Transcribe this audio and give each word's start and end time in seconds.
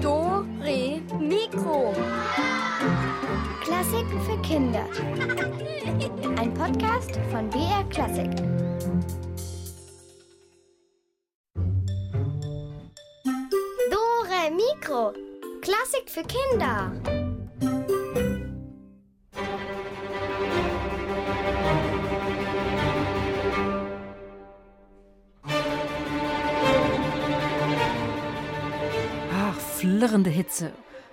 Do, 0.00 0.46
Re, 0.62 1.00
Mikro. 1.18 1.92
Klassiken 3.60 4.20
für 4.20 4.40
Kinder. 4.42 4.86
Ein 6.38 6.54
Podcast 6.54 7.18
von 7.32 7.50
BR 7.50 7.82
Klassik. 7.90 8.30
Dore 13.90 14.50
Mikro. 14.52 15.12
Klassik 15.60 16.08
für 16.08 16.22
Kinder. 16.22 16.92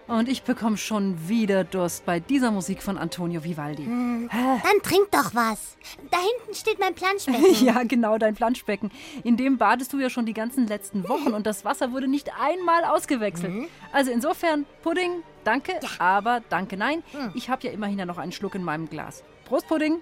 Und 0.08 0.30
ich 0.30 0.44
bekomme 0.44 0.78
schon 0.78 1.28
wieder 1.28 1.66
Durst 1.66 2.06
bei 2.06 2.20
dieser 2.22 2.50
Musik 2.52 2.82
von 2.82 2.98
Antonio 2.98 3.44
Vivaldi. 3.44 3.86
Dann 3.86 4.82
trink 4.82 5.12
doch 5.12 5.36
was. 5.36 5.78
Da 6.10 6.18
hinten 6.18 6.56
steht 6.56 6.80
mein 6.80 6.94
Planschbecken. 6.96 7.44
Ja, 7.66 7.84
genau, 7.84 8.18
dein 8.18 8.34
Planschbecken. 8.36 8.92
In 9.24 9.36
dem 9.36 9.58
badest 9.58 9.92
du 9.92 10.00
ja 10.00 10.10
schon 10.10 10.26
die 10.26 10.34
ganzen 10.34 10.68
letzten 10.68 11.08
Wochen 11.10 11.34
und 11.34 11.46
das 11.46 11.66
Wasser 11.66 11.92
wurde 11.92 12.08
nicht 12.08 12.32
einmal 12.40 12.86
ausgewechselt. 12.86 13.68
Also 13.92 14.12
insofern, 14.12 14.66
Pudding, 14.82 15.24
danke, 15.44 15.74
aber 16.00 16.42
danke, 16.50 16.78
nein. 16.78 17.04
Ich 17.34 17.50
habe 17.50 17.68
ja 17.68 17.74
immerhin 17.74 18.00
ja 18.00 18.06
noch 18.06 18.18
einen 18.18 18.32
Schluck 18.32 18.56
in 18.56 18.64
meinem 18.64 18.90
Glas. 18.90 19.24
Prost, 19.46 19.68
Pudding. 19.68 20.00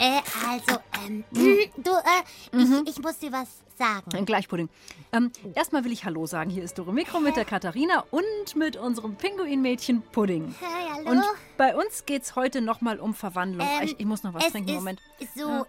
Äh, 0.00 0.20
also, 0.48 0.80
ähm, 1.06 1.24
du, 1.32 1.90
äh, 1.90 2.62
ich, 2.84 2.88
ich 2.96 3.02
muss 3.02 3.18
dir 3.18 3.32
was 3.32 3.48
sagen. 3.76 4.14
Äh, 4.14 4.22
Gleich, 4.24 4.48
Pudding. 4.48 4.68
Ähm, 5.12 5.32
erstmal 5.54 5.84
will 5.84 5.92
ich 5.92 6.04
Hallo 6.04 6.26
sagen. 6.26 6.50
Hier 6.50 6.62
ist 6.62 6.78
Dore 6.78 6.92
Mikro 6.92 7.20
mit 7.20 7.36
der 7.36 7.44
Katharina 7.44 8.04
und 8.10 8.54
mit 8.54 8.76
unserem 8.76 9.16
Pinguinmädchen 9.16 10.02
Pudding. 10.12 10.54
Hey, 10.60 10.88
hallo. 10.94 11.10
Und 11.10 11.24
bei 11.56 11.74
uns 11.76 12.04
geht's 12.06 12.36
heute 12.36 12.60
nochmal 12.60 13.00
um 13.00 13.14
Verwandlung. 13.14 13.66
Ähm, 13.66 13.84
ich, 13.86 13.98
ich 13.98 14.06
muss 14.06 14.22
noch 14.22 14.34
was 14.34 14.46
es 14.46 14.52
trinken, 14.52 14.70
ist 14.70 14.76
Moment. 14.76 15.00
so, 15.34 15.66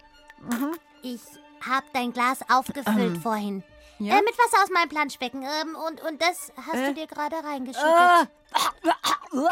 ich 1.02 1.20
hab 1.68 1.84
dein 1.92 2.12
Glas 2.12 2.38
aufgefüllt 2.50 3.18
vorhin. 3.18 3.62
ja? 3.98 4.14
Äh, 4.18 4.22
mit 4.22 4.34
Wasser 4.38 4.62
aus 4.62 4.70
meinem 4.70 4.88
Planschbecken. 4.88 5.42
Ähm, 5.42 5.76
und, 5.88 6.00
und 6.02 6.22
das 6.22 6.52
hast 6.56 6.74
Äh? 6.76 6.86
du 6.88 6.94
dir 6.94 7.06
gerade 7.06 7.36
reingeschüttet. 7.44 7.84
Ah. 7.88 8.26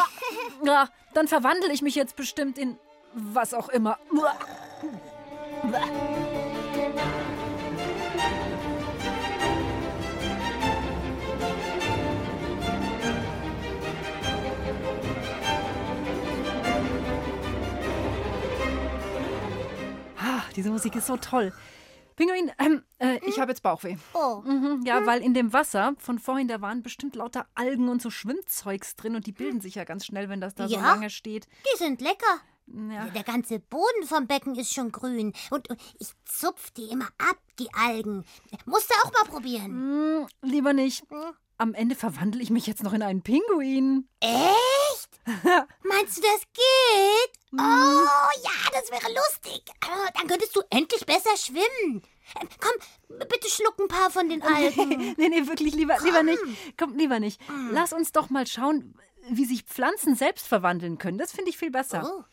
Ja, 0.65 0.89
dann 1.15 1.29
verwandle 1.29 1.73
ich 1.73 1.83
mich 1.83 1.95
jetzt 1.95 2.17
bestimmt 2.17 2.59
in 2.59 2.77
was 3.15 3.55
auch 3.55 3.69
immer. 3.69 3.97
Ah, 20.19 20.43
diese 20.57 20.71
Musik 20.71 20.97
ist 20.97 21.07
so 21.07 21.17
toll. 21.17 21.53
Pinguin, 22.17 22.51
ähm, 22.59 22.83
äh, 22.99 23.21
ich 23.25 23.39
habe 23.39 23.53
jetzt 23.53 23.63
Bauchweh. 23.63 23.97
Oh, 24.13 24.43
Mhm, 24.45 24.83
ja, 24.85 25.07
weil 25.07 25.23
in 25.23 25.35
dem 25.35 25.53
Wasser 25.53 25.95
von 25.99 26.19
vorhin, 26.19 26.49
da 26.49 26.61
waren 26.61 26.83
bestimmt 26.83 27.15
lauter 27.15 27.47
Algen 27.55 27.89
und 27.89 28.03
so 28.03 28.11
Schwimmzeugs 28.11 28.97
drin 28.97 29.15
und 29.15 29.27
die 29.29 29.33
bilden 29.33 29.61
sich 29.61 29.77
ja 29.77 29.85
ganz 29.85 30.05
schnell, 30.05 30.29
wenn 30.29 30.41
das 30.41 30.57
da 30.57 30.67
so 30.67 30.75
Ja? 30.75 30.81
lange 30.83 31.11
steht. 31.11 31.47
die 31.73 31.79
sind 31.79 32.01
lecker. 32.01 32.41
Ja. 32.73 33.07
Der 33.07 33.23
ganze 33.25 33.59
Boden 33.61 34.05
vom 34.07 34.27
Becken 34.27 34.55
ist 34.55 34.73
schon 34.75 34.93
grün. 34.93 35.33
Und, 35.51 35.69
ich 35.99 36.09
zupf 36.25 36.71
die 36.73 36.91
immer 36.91 37.07
ab, 37.19 37.39
die 37.59 37.73
Algen. 37.75 38.25
Musst 38.67 38.91
du 38.91 38.95
auch 39.03 39.13
mal 39.13 39.25
probieren. 39.31 39.65
Hm, 39.65 40.27
lieber 40.43 40.73
nicht. 40.73 41.05
Am 41.61 41.75
Ende 41.75 41.97
verwandle 41.97 42.41
ich 42.43 42.51
mich 42.51 42.67
jetzt 42.67 42.83
noch 42.85 42.93
in 42.93 43.03
einen 43.03 43.23
Pinguin. 43.23 44.09
Echt? 44.21 45.21
Meinst 45.83 46.19
du, 46.19 46.23
das 46.23 46.43
geht? 46.53 47.53
Mhm. 47.53 47.59
Oh, 47.61 48.41
ja, 48.45 48.71
das 48.73 48.91
wäre 48.93 49.13
lustig. 49.13 49.63
Äh, 49.81 50.13
Dann 50.15 50.29
könntest 50.29 50.55
du 50.55 50.61
endlich 50.71 51.05
besser 51.05 51.37
schwimmen. 51.37 52.03
Ähm, 52.41 52.49
Komm, 52.61 53.19
bitte 53.29 53.49
schluck 53.49 53.79
ein 53.81 53.89
paar 53.89 54.11
von 54.11 54.29
den 54.29 54.43
Algen. 54.45 55.15
nee, 55.17 55.29
nee, 55.29 55.47
wirklich, 55.49 55.75
lieber, 55.75 55.97
lieber 56.05 56.23
nicht. 56.23 56.39
Komm, 56.79 56.95
lieber 56.97 57.19
nicht. 57.19 57.41
Mm. 57.49 57.71
Lass 57.73 57.93
uns 57.93 58.13
doch 58.13 58.31
mal 58.31 58.47
schauen, 58.47 58.95
wie 59.31 59.45
sich 59.45 59.63
Pflanzen 59.65 60.15
selbst 60.15 60.47
verwandeln 60.47 60.99
können. 60.99 61.19
Das 61.19 61.33
finde 61.33 61.51
ich 61.51 61.59
viel 61.59 61.71
besser. 61.71 62.11
Oh. 62.21 62.25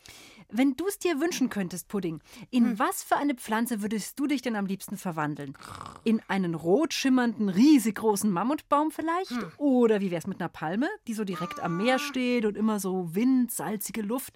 Wenn 0.48 0.76
du 0.76 0.86
es 0.86 0.98
dir 1.00 1.18
wünschen 1.20 1.50
könntest, 1.50 1.88
Pudding, 1.88 2.20
in 2.50 2.78
was 2.78 3.02
für 3.02 3.16
eine 3.16 3.34
Pflanze 3.34 3.82
würdest 3.82 4.16
du 4.18 4.28
dich 4.28 4.42
denn 4.42 4.54
am 4.54 4.66
liebsten 4.66 4.96
verwandeln? 4.96 5.58
In 6.04 6.22
einen 6.28 6.54
rot 6.54 6.94
schimmernden, 6.94 7.48
riesig 7.48 7.96
großen 7.96 8.30
Mammutbaum 8.30 8.92
vielleicht? 8.92 9.32
Oder 9.56 10.00
wie 10.00 10.12
wär's 10.12 10.28
mit 10.28 10.38
einer 10.40 10.48
Palme, 10.48 10.88
die 11.08 11.14
so 11.14 11.24
direkt 11.24 11.58
am 11.58 11.76
Meer 11.78 11.98
steht 11.98 12.44
und 12.44 12.56
immer 12.56 12.78
so 12.78 13.12
Wind, 13.14 13.50
salzige 13.50 14.02
Luft? 14.02 14.34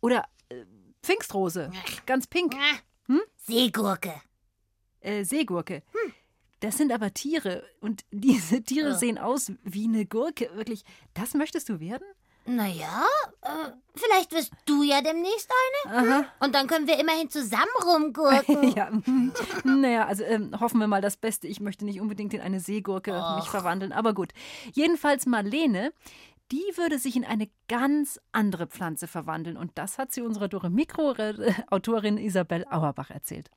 Oder 0.00 0.24
äh, 0.48 0.64
Pfingstrose, 1.04 1.70
ganz 2.04 2.26
pink, 2.26 2.56
Ah, 2.56 3.14
Seegurke. 3.46 4.12
äh, 5.00 5.22
Seegurke. 5.24 5.82
Das 6.64 6.78
sind 6.78 6.92
aber 6.92 7.12
Tiere 7.12 7.62
und 7.82 8.06
diese 8.10 8.62
Tiere 8.62 8.90
Ja. 8.90 8.94
sehen 8.94 9.18
aus 9.18 9.52
wie 9.64 9.84
eine 9.84 10.06
Gurke. 10.06 10.48
Wirklich, 10.54 10.82
das 11.12 11.34
möchtest 11.34 11.68
du 11.68 11.78
werden? 11.78 12.06
Naja, 12.46 13.04
äh, 13.42 13.70
vielleicht 13.94 14.32
wirst 14.32 14.50
du 14.64 14.82
ja 14.82 15.02
demnächst 15.02 15.50
eine. 15.84 15.96
Aha. 15.96 16.24
Und 16.40 16.54
dann 16.54 16.66
können 16.66 16.86
wir 16.86 16.98
immerhin 16.98 17.28
zusammen 17.28 17.64
rumgurken. 17.84 18.72
Ja, 18.76 18.88
mhm. 18.90 19.32
naja, 19.64 20.06
also 20.06 20.24
ähm, 20.24 20.58
hoffen 20.58 20.80
wir 20.80 20.86
mal 20.86 21.02
das 21.02 21.18
Beste. 21.18 21.46
Ich 21.48 21.60
möchte 21.60 21.84
nicht 21.84 22.00
unbedingt 22.00 22.32
in 22.32 22.40
eine 22.40 22.60
Seegurke 22.60 23.12
mich 23.36 23.48
verwandeln, 23.50 23.92
aber 23.92 24.14
gut. 24.14 24.32
Jedenfalls 24.72 25.26
Marlene, 25.26 25.92
die 26.50 26.64
würde 26.76 26.98
sich 26.98 27.14
in 27.14 27.26
eine 27.26 27.50
ganz 27.68 28.18
andere 28.32 28.68
Pflanze 28.68 29.06
verwandeln 29.06 29.58
und 29.58 29.72
das 29.74 29.98
hat 29.98 30.12
sie 30.12 30.22
unserer 30.22 30.48
Dore 30.48 30.70
Mikro-Autorin 30.70 32.16
Isabel 32.16 32.64
Auerbach 32.70 33.10
erzählt. 33.10 33.50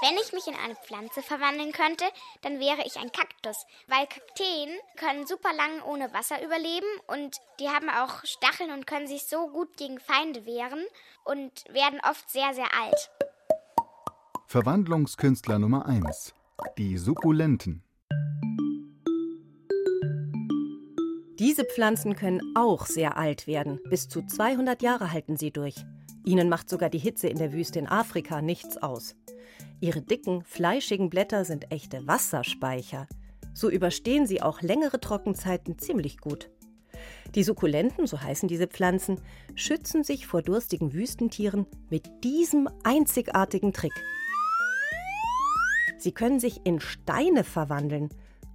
Wenn 0.00 0.16
ich 0.22 0.32
mich 0.32 0.46
in 0.46 0.54
eine 0.54 0.76
Pflanze 0.76 1.22
verwandeln 1.22 1.72
könnte, 1.72 2.04
dann 2.42 2.60
wäre 2.60 2.86
ich 2.86 2.98
ein 2.98 3.10
Kaktus, 3.10 3.66
weil 3.88 4.06
Kakteen 4.06 4.68
können 4.96 5.26
super 5.26 5.52
lang 5.52 5.82
ohne 5.82 6.12
Wasser 6.12 6.40
überleben 6.44 6.86
und 7.08 7.36
die 7.58 7.68
haben 7.68 7.90
auch 7.90 8.24
Stacheln 8.24 8.70
und 8.70 8.86
können 8.86 9.08
sich 9.08 9.24
so 9.24 9.48
gut 9.48 9.76
gegen 9.76 9.98
Feinde 9.98 10.46
wehren 10.46 10.84
und 11.24 11.64
werden 11.74 12.00
oft 12.08 12.30
sehr, 12.30 12.54
sehr 12.54 12.68
alt. 12.80 13.10
Verwandlungskünstler 14.46 15.58
Nummer 15.58 15.86
1. 15.86 16.32
Die 16.78 16.96
Sukkulenten. 16.96 17.82
Diese 21.40 21.64
Pflanzen 21.64 22.14
können 22.14 22.40
auch 22.56 22.86
sehr 22.86 23.16
alt 23.16 23.48
werden. 23.48 23.80
Bis 23.90 24.08
zu 24.08 24.24
200 24.24 24.80
Jahre 24.80 25.10
halten 25.10 25.36
sie 25.36 25.50
durch. 25.50 25.84
Ihnen 26.24 26.48
macht 26.48 26.68
sogar 26.68 26.90
die 26.90 26.98
Hitze 26.98 27.28
in 27.28 27.38
der 27.38 27.52
Wüste 27.52 27.78
in 27.78 27.86
Afrika 27.86 28.42
nichts 28.42 28.76
aus. 28.76 29.16
Ihre 29.80 30.02
dicken, 30.02 30.42
fleischigen 30.44 31.10
Blätter 31.10 31.44
sind 31.44 31.70
echte 31.70 32.06
Wasserspeicher. 32.06 33.06
So 33.54 33.70
überstehen 33.70 34.26
sie 34.26 34.42
auch 34.42 34.62
längere 34.62 35.00
Trockenzeiten 35.00 35.78
ziemlich 35.78 36.18
gut. 36.18 36.50
Die 37.34 37.42
Sukkulenten, 37.42 38.06
so 38.06 38.20
heißen 38.20 38.48
diese 38.48 38.66
Pflanzen, 38.66 39.20
schützen 39.54 40.02
sich 40.02 40.26
vor 40.26 40.42
durstigen 40.42 40.92
Wüstentieren 40.92 41.66
mit 41.90 42.24
diesem 42.24 42.68
einzigartigen 42.84 43.72
Trick. 43.72 43.92
Sie 45.98 46.12
können 46.12 46.40
sich 46.40 46.60
in 46.64 46.80
Steine 46.80 47.44
verwandeln, 47.44 48.08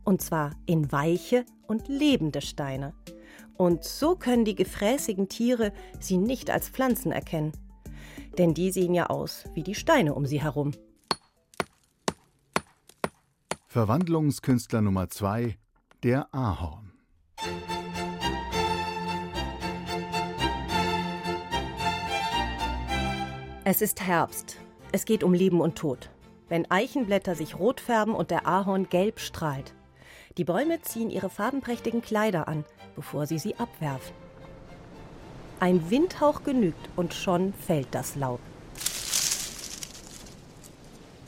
und 0.03 0.21
zwar 0.21 0.51
in 0.65 0.91
weiche 0.91 1.45
und 1.67 1.87
lebende 1.87 2.41
Steine. 2.41 2.93
Und 3.55 3.83
so 3.83 4.15
können 4.15 4.45
die 4.45 4.55
gefräßigen 4.55 5.29
Tiere 5.29 5.71
sie 5.99 6.17
nicht 6.17 6.49
als 6.49 6.69
Pflanzen 6.69 7.11
erkennen. 7.11 7.51
Denn 8.37 8.53
die 8.53 8.71
sehen 8.71 8.93
ja 8.93 9.07
aus 9.07 9.45
wie 9.53 9.63
die 9.63 9.75
Steine 9.75 10.15
um 10.15 10.25
sie 10.25 10.41
herum. 10.41 10.71
Verwandlungskünstler 13.67 14.81
Nummer 14.81 15.09
2. 15.09 15.57
Der 16.03 16.33
Ahorn. 16.33 16.91
Es 23.65 23.81
ist 23.81 24.01
Herbst. 24.01 24.57
Es 24.91 25.05
geht 25.05 25.23
um 25.23 25.33
Leben 25.33 25.61
und 25.61 25.75
Tod. 25.75 26.09
Wenn 26.49 26.69
Eichenblätter 26.69 27.33
sich 27.33 27.57
rot 27.57 27.79
färben 27.79 28.13
und 28.13 28.29
der 28.29 28.45
Ahorn 28.45 28.89
gelb 28.89 29.19
strahlt. 29.19 29.73
Die 30.37 30.43
Bäume 30.43 30.81
ziehen 30.81 31.09
ihre 31.09 31.29
farbenprächtigen 31.29 32.01
Kleider 32.01 32.47
an, 32.47 32.65
bevor 32.95 33.25
sie 33.25 33.39
sie 33.39 33.55
abwerfen. 33.55 34.15
Ein 35.59 35.89
Windhauch 35.89 36.43
genügt 36.43 36.89
und 36.95 37.13
schon 37.13 37.53
fällt 37.53 37.87
das 37.91 38.15
Laub. 38.15 38.39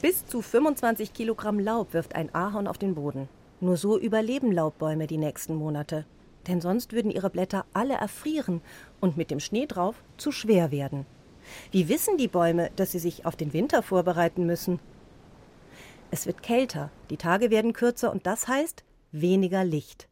Bis 0.01 0.25
zu 0.27 0.41
25 0.41 1.13
Kilogramm 1.13 1.57
Laub 1.57 1.93
wirft 1.93 2.15
ein 2.15 2.33
Ahorn 2.35 2.67
auf 2.67 2.77
den 2.77 2.95
Boden. 2.95 3.29
Nur 3.59 3.77
so 3.77 3.97
überleben 3.97 4.51
Laubbäume 4.51 5.07
die 5.07 5.17
nächsten 5.17 5.55
Monate. 5.55 6.05
Denn 6.47 6.61
sonst 6.61 6.93
würden 6.93 7.09
ihre 7.09 7.29
Blätter 7.29 7.65
alle 7.73 7.95
erfrieren 7.95 8.61
und 8.99 9.17
mit 9.17 9.31
dem 9.31 9.39
Schnee 9.39 9.65
drauf 9.65 9.95
zu 10.17 10.31
schwer 10.31 10.71
werden. 10.71 11.05
Wie 11.71 11.89
wissen 11.89 12.17
die 12.17 12.27
Bäume, 12.27 12.69
dass 12.75 12.91
sie 12.91 12.99
sich 12.99 13.25
auf 13.25 13.35
den 13.35 13.53
Winter 13.53 13.81
vorbereiten 13.81 14.45
müssen? 14.45 14.79
Es 16.11 16.27
wird 16.27 16.43
kälter, 16.43 16.91
die 17.09 17.17
Tage 17.17 17.49
werden 17.49 17.73
kürzer 17.73 18.11
und 18.11 18.27
das 18.27 18.47
heißt 18.47 18.83
weniger 19.11 19.63
Licht. 19.63 20.07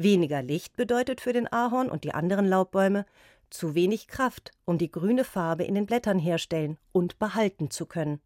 Weniger 0.00 0.42
Licht 0.42 0.76
bedeutet 0.76 1.20
für 1.20 1.32
den 1.32 1.52
Ahorn 1.52 1.88
und 1.88 2.04
die 2.04 2.14
anderen 2.14 2.46
Laubbäume 2.46 3.04
zu 3.50 3.74
wenig 3.74 4.06
Kraft, 4.06 4.52
um 4.64 4.78
die 4.78 4.92
grüne 4.92 5.24
Farbe 5.24 5.64
in 5.64 5.74
den 5.74 5.86
Blättern 5.86 6.20
herstellen 6.20 6.78
und 6.92 7.18
behalten 7.18 7.68
zu 7.68 7.84
können. 7.84 8.20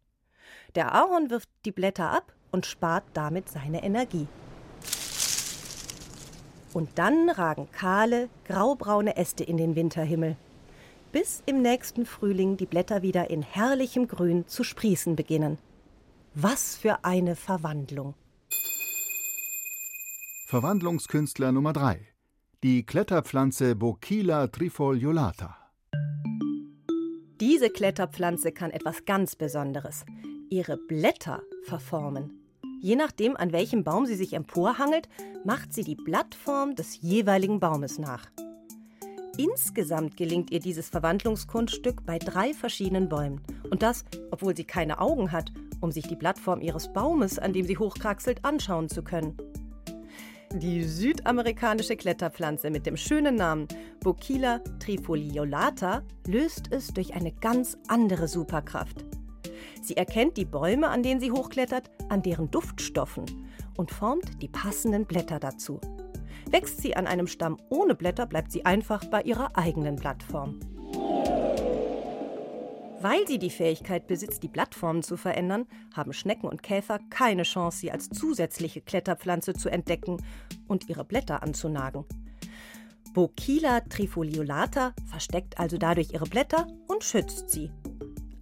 Der 0.75 0.93
Ahorn 0.93 1.31
wirft 1.31 1.49
die 1.65 1.71
Blätter 1.71 2.11
ab 2.11 2.31
und 2.51 2.67
spart 2.67 3.05
damit 3.15 3.49
seine 3.49 3.83
Energie. 3.83 4.27
Und 6.73 6.89
dann 6.99 7.31
ragen 7.31 7.67
kahle, 7.71 8.29
graubraune 8.45 9.17
Äste 9.17 9.43
in 9.43 9.57
den 9.57 9.75
Winterhimmel, 9.75 10.35
bis 11.11 11.41
im 11.47 11.63
nächsten 11.63 12.05
Frühling 12.05 12.55
die 12.55 12.67
Blätter 12.67 13.01
wieder 13.01 13.31
in 13.31 13.41
herrlichem 13.41 14.07
Grün 14.07 14.47
zu 14.47 14.63
sprießen 14.63 15.15
beginnen. 15.15 15.57
Was 16.35 16.75
für 16.75 17.03
eine 17.03 17.35
Verwandlung! 17.35 18.13
Verwandlungskünstler 20.53 21.51
Nummer 21.51 21.73
3. 21.73 21.99
Die 22.61 22.85
Kletterpflanze 22.85 23.75
Bocchila 23.75 24.45
trifoliolata. 24.49 25.57
Diese 27.41 27.71
Kletterpflanze 27.71 28.51
kann 28.51 28.69
etwas 28.69 29.03
ganz 29.05 29.35
Besonderes. 29.35 30.05
Ihre 30.51 30.77
Blätter 30.77 31.41
verformen. 31.63 32.39
Je 32.79 32.95
nachdem, 32.95 33.35
an 33.35 33.51
welchem 33.51 33.83
Baum 33.83 34.05
sie 34.05 34.13
sich 34.13 34.33
emporhangelt, 34.33 35.09
macht 35.43 35.73
sie 35.73 35.83
die 35.83 35.95
Blattform 35.95 36.75
des 36.75 37.01
jeweiligen 37.01 37.59
Baumes 37.59 37.97
nach. 37.97 38.29
Insgesamt 39.37 40.17
gelingt 40.17 40.51
ihr 40.51 40.59
dieses 40.59 40.87
Verwandlungskunststück 40.89 42.05
bei 42.05 42.19
drei 42.19 42.53
verschiedenen 42.53 43.09
Bäumen. 43.09 43.41
Und 43.71 43.81
das, 43.81 44.05
obwohl 44.29 44.55
sie 44.55 44.65
keine 44.65 44.99
Augen 44.99 45.31
hat, 45.31 45.51
um 45.81 45.91
sich 45.91 46.07
die 46.07 46.15
Blattform 46.15 46.61
ihres 46.61 46.93
Baumes, 46.93 47.39
an 47.39 47.53
dem 47.53 47.65
sie 47.65 47.79
hochkraxelt, 47.79 48.45
anschauen 48.45 48.87
zu 48.87 49.03
können. 49.03 49.35
Die 50.55 50.83
südamerikanische 50.83 51.95
Kletterpflanze 51.95 52.69
mit 52.69 52.85
dem 52.85 52.95
schönen 52.95 53.35
Namen 53.35 53.67
Bocchila 54.01 54.59
trifoliolata 54.79 56.03
löst 56.27 56.71
es 56.71 56.89
durch 56.89 57.15
eine 57.15 57.31
ganz 57.31 57.75
andere 57.87 58.27
Superkraft. 58.27 59.03
Sie 59.81 59.97
erkennt 59.97 60.37
die 60.37 60.45
Bäume, 60.45 60.89
an 60.89 61.01
denen 61.01 61.19
sie 61.19 61.31
hochklettert, 61.31 61.89
an 62.09 62.21
deren 62.21 62.51
Duftstoffen 62.51 63.25
und 63.77 63.89
formt 63.89 64.43
die 64.43 64.47
passenden 64.47 65.05
Blätter 65.05 65.39
dazu. 65.39 65.81
Wächst 66.51 66.81
sie 66.81 66.95
an 66.95 67.07
einem 67.07 67.25
Stamm 67.25 67.57
ohne 67.69 67.95
Blätter, 67.95 68.27
bleibt 68.27 68.51
sie 68.51 68.63
einfach 68.63 69.03
bei 69.05 69.23
ihrer 69.23 69.57
eigenen 69.57 69.95
Blattform. 69.95 70.59
Weil 73.03 73.27
sie 73.27 73.37
die 73.37 73.49
Fähigkeit 73.49 74.07
besitzt, 74.07 74.43
die 74.43 74.47
Blattformen 74.47 75.03
zu 75.03 75.17
verändern, 75.17 75.65
haben 75.93 76.13
Schnecken 76.13 76.47
und 76.47 76.63
Käfer 76.63 76.99
keine 77.09 77.43
Chance, 77.43 77.79
sie 77.79 77.91
als 77.91 78.07
zusätzliche 78.09 78.79
Kletterpflanze 78.79 79.53
zu 79.55 79.67
entdecken 79.67 80.23
und 80.69 80.87
ihre 80.87 81.03
Blätter 81.03 81.43
anzunagen. 81.43 82.05
Bocchila 83.13 83.81
trifoliolata 83.81 84.93
versteckt 85.05 85.59
also 85.59 85.77
dadurch 85.77 86.13
ihre 86.13 86.23
Blätter 86.23 86.65
und 86.87 87.03
schützt 87.03 87.49
sie. 87.49 87.71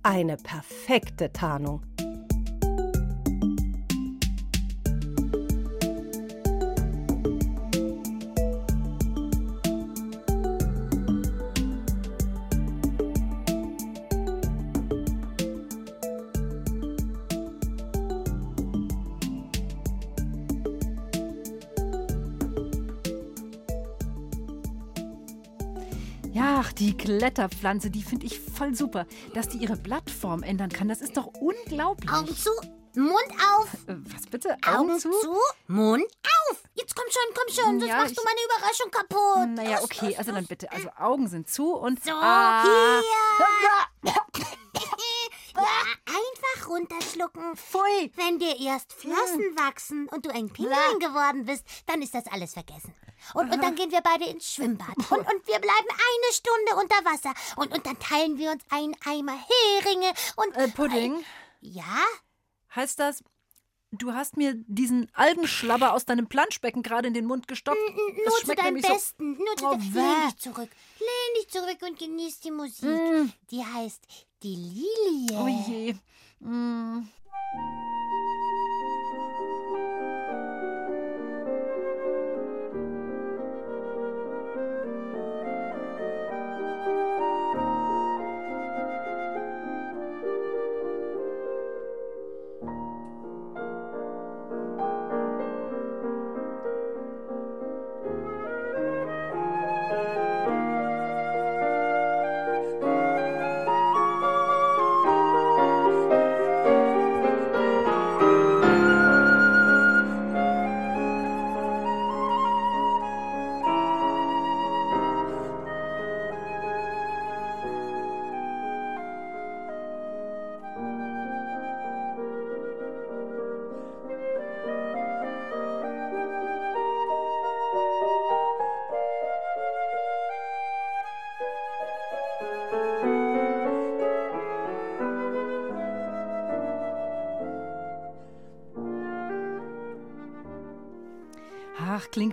Eine 0.04 0.38
perfekte 0.38 1.34
Tarnung. 1.34 1.82
Ja, 26.34 26.62
ach, 26.64 26.72
die 26.72 26.96
Kletterpflanze, 26.96 27.90
die 27.92 28.04
finde 28.04 28.26
ich 28.26 28.40
voll 28.40 28.74
super. 28.74 29.06
Dass 29.34 29.50
die 29.50 29.58
ihre 29.58 29.76
Blattform 29.76 30.44
ändern 30.44 30.70
kann, 30.70 30.88
das 30.88 31.02
ist 31.02 31.18
doch 31.18 31.28
unglaublich. 31.28 32.10
Augen 32.12 32.36
zu, 32.36 32.50
Mund 32.96 33.28
auf. 33.58 33.74
Äh, 33.88 33.96
Was 34.14 34.28
bitte? 34.28 34.56
Augen, 34.66 34.92
Augen 34.92 35.00
zu? 35.00 35.12
zu, 35.12 35.36
Mund 35.68 36.04
auf. 36.50 36.64
Jetzt 36.74 36.96
komm 36.96 37.06
schon, 37.10 37.36
komm 37.36 37.54
schon, 37.54 37.80
sonst 37.80 37.90
Ja, 37.90 37.98
machst 37.98 38.18
du 38.18 38.22
meine 38.24 38.40
Überraschung 38.46 38.92
kaputt. 38.92 39.50
Naja, 39.66 39.84
okay, 39.84 40.16
also 40.16 40.32
dann 40.32 40.46
bitte. 40.48 40.72
Also 40.72 40.90
Augen 40.98 41.28
sind 41.28 41.50
zu 41.50 41.74
und. 41.74 42.02
So, 42.04 42.12
Ah. 42.12 42.64
hier. 42.64 44.12
Ja, 45.54 45.62
einfach 46.08 46.70
runterschlucken. 46.70 47.56
Pfui! 47.56 48.12
Wenn 48.16 48.40
dir 48.40 48.58
erst 48.60 48.94
Flossen 48.94 49.44
wachsen 49.58 50.08
und 50.10 50.26
du 50.26 50.30
ein 50.30 50.50
Pinguin 50.50 51.00
geworden 51.00 51.46
bist, 51.46 51.66
dann 51.88 52.02
ist 52.02 52.16
das 52.16 52.26
alles 52.28 52.54
vergessen. 52.54 52.96
Und, 53.34 53.52
und 53.54 53.62
dann 53.64 53.76
gehen 53.76 53.92
wir 53.92 54.02
beide 54.02 54.26
ins 54.26 54.52
Schwimmbad. 54.54 54.96
Und, 55.12 55.20
und 55.20 55.48
wir 55.48 55.60
bleiben 55.60 55.88
eine 55.90 56.34
Stunde 56.34 56.76
unter 56.82 56.96
Wasser. 57.06 57.34
Und, 57.56 57.74
und 57.74 57.86
dann 57.86 57.98
teilen 58.00 58.38
wir 58.38 58.52
uns 58.52 58.64
einen 58.70 58.96
Eimer 59.06 59.38
Heringe 59.84 60.12
und... 60.36 60.56
Äh, 60.56 60.68
Pudding, 60.70 61.24
Ja? 61.62 61.84
heißt 62.76 63.00
das, 63.00 63.24
du 63.92 64.14
hast 64.14 64.38
mir 64.38 64.54
diesen 64.68 65.10
Algenschlabber 65.14 65.94
aus 65.94 66.06
deinem 66.06 66.28
Planschbecken 66.28 66.84
gerade 66.84 67.08
in 67.08 67.14
den 67.14 67.26
Mund 67.26 67.48
gestopft? 67.48 67.80
Nur 67.96 68.26
Das 68.26 68.36
zu 68.36 68.42
schmeckt 68.46 68.60
deinem 68.60 68.66
nämlich 68.76 68.86
so- 68.86 68.94
Besten. 68.94 69.34
Nur 69.38 69.56
zu 69.58 69.66
Oh. 69.68 69.74
Lehn 69.76 70.28
dich 70.30 70.38
zurück. 70.38 70.70
Lehn 71.00 71.42
dich 71.42 71.50
zurück 71.50 71.78
und 71.82 72.00
genieß 72.00 72.40
die 72.40 72.52
Musik. 72.52 73.34
Die 73.50 73.66
heißt 73.66 74.06
die 74.44 74.56
Lilie. 74.56 75.38
Oh 75.40 75.48
je. 75.48 75.96
Mm. 76.40 77.08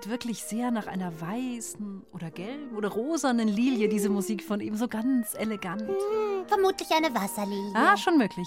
Klingt 0.00 0.12
wirklich 0.12 0.42
sehr 0.44 0.70
nach 0.70 0.86
einer 0.86 1.20
weißen 1.20 2.04
oder 2.12 2.30
gelben 2.30 2.76
oder 2.76 2.88
rosanen 2.88 3.48
Lilie, 3.48 3.88
diese 3.88 4.08
Musik 4.08 4.44
von 4.44 4.60
ihm. 4.60 4.76
So 4.76 4.86
ganz 4.86 5.34
elegant. 5.34 5.82
Hm, 5.82 6.46
vermutlich 6.46 6.88
eine 6.92 7.12
Wasserlilie. 7.14 7.72
Ah, 7.74 7.96
schon 7.96 8.16
möglich. 8.16 8.46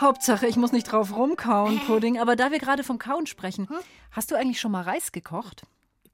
Hauptsache, 0.00 0.46
ich 0.46 0.56
muss 0.56 0.72
nicht 0.72 0.90
drauf 0.90 1.14
rumkauen, 1.14 1.78
Pudding. 1.86 2.18
Aber 2.18 2.34
da 2.36 2.50
wir 2.50 2.58
gerade 2.58 2.82
vom 2.84 2.98
Kauen 2.98 3.26
sprechen, 3.26 3.68
hast 4.10 4.30
du 4.30 4.34
eigentlich 4.34 4.60
schon 4.60 4.72
mal 4.72 4.82
Reis 4.82 5.12
gekocht? 5.12 5.62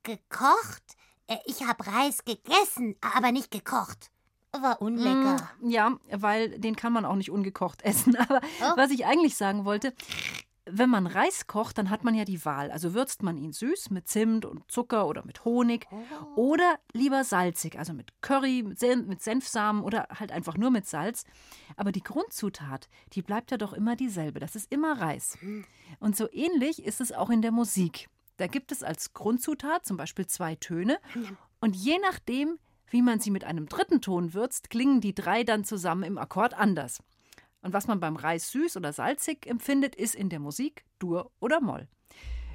Gekocht? 0.03 0.83
Äh, 1.29 1.37
Ich 1.47 1.65
habe 1.67 1.87
Reis 1.87 2.25
gegessen, 2.25 2.97
aber 3.17 3.33
nicht 3.33 3.51
gekocht. 3.51 4.11
War 4.53 4.83
unlecker. 4.83 5.49
Ja, 5.63 5.97
weil 6.11 6.59
den 6.59 6.77
kann 6.77 6.93
man 6.93 7.07
auch 7.07 7.17
nicht 7.17 7.31
ungekocht 7.31 7.81
essen. 7.85 8.17
Aber 8.17 8.43
was 8.77 8.91
ich 8.91 9.07
eigentlich 9.07 9.35
sagen 9.35 9.65
wollte, 9.65 9.95
wenn 10.75 10.89
man 10.91 11.07
Reis 11.07 11.47
kocht, 11.47 11.79
dann 11.79 11.91
hat 11.91 12.03
man 12.03 12.15
ja 12.15 12.25
die 12.25 12.45
Wahl. 12.45 12.71
Also 12.71 12.95
würzt 12.95 13.23
man 13.23 13.37
ihn 13.37 13.53
süß 13.53 13.91
mit 13.91 14.09
Zimt 14.09 14.45
und 14.45 14.71
Zucker 14.71 15.07
oder 15.07 15.25
mit 15.25 15.45
Honig 15.45 15.87
oder 16.37 16.79
lieber 16.93 17.25
salzig, 17.25 17.79
also 17.79 17.93
mit 17.93 18.11
Curry, 18.23 18.63
mit, 18.63 18.79
Sen 18.79 19.07
mit 19.07 19.23
Senfsamen 19.23 19.83
oder 19.83 20.09
halt 20.19 20.33
einfach 20.33 20.57
nur 20.57 20.71
mit 20.71 20.87
Salz. 20.87 21.25
Aber 21.77 21.93
die 21.93 22.03
Grundzutat, 22.03 22.89
die 23.13 23.23
bleibt 23.23 23.51
ja 23.51 23.59
doch 23.59 23.73
immer 23.73 23.97
dieselbe. 23.97 24.41
Das 24.41 24.57
ist 24.57 24.73
immer 24.73 25.01
Reis. 25.01 25.37
Und 26.01 26.17
so 26.17 26.31
ähnlich 26.33 26.83
ist 26.85 27.01
es 27.01 27.13
auch 27.13 27.31
in 27.31 27.43
der 27.43 27.53
Musik. 27.53 28.09
Da 28.39 28.47
gibt 28.47 28.73
es 28.73 28.83
als 28.83 29.13
Grundzutat 29.13 29.85
zum 29.85 29.97
Beispiel 29.97 30.27
zwei 30.27 30.57
Töne 30.57 30.99
und 31.61 31.77
je 31.77 31.99
nachdem, 31.99 32.59
wie 32.89 33.03
man 33.03 33.21
sie 33.21 33.31
mit 33.31 33.45
einem 33.45 33.69
dritten 33.69 34.01
Ton 34.01 34.35
würzt, 34.35 34.71
klingen 34.71 35.01
die 35.01 35.15
drei 35.15 35.45
dann 35.45 35.65
zusammen 35.65 36.03
im 36.03 36.19
Akkord 36.19 36.55
anders. 36.55 37.03
Und 37.63 37.73
was 37.73 37.87
man 37.87 38.01
beim 38.01 38.17
Reis 38.17 38.51
süß 38.51 38.77
oder 38.77 38.93
salzig 38.93 39.47
empfindet, 39.47 39.95
ist 39.95 40.15
in 40.15 40.29
der 40.29 40.41
Musik 40.41 40.85
Dur 40.99 41.31
oder 41.41 41.61
Moll. 41.61 41.89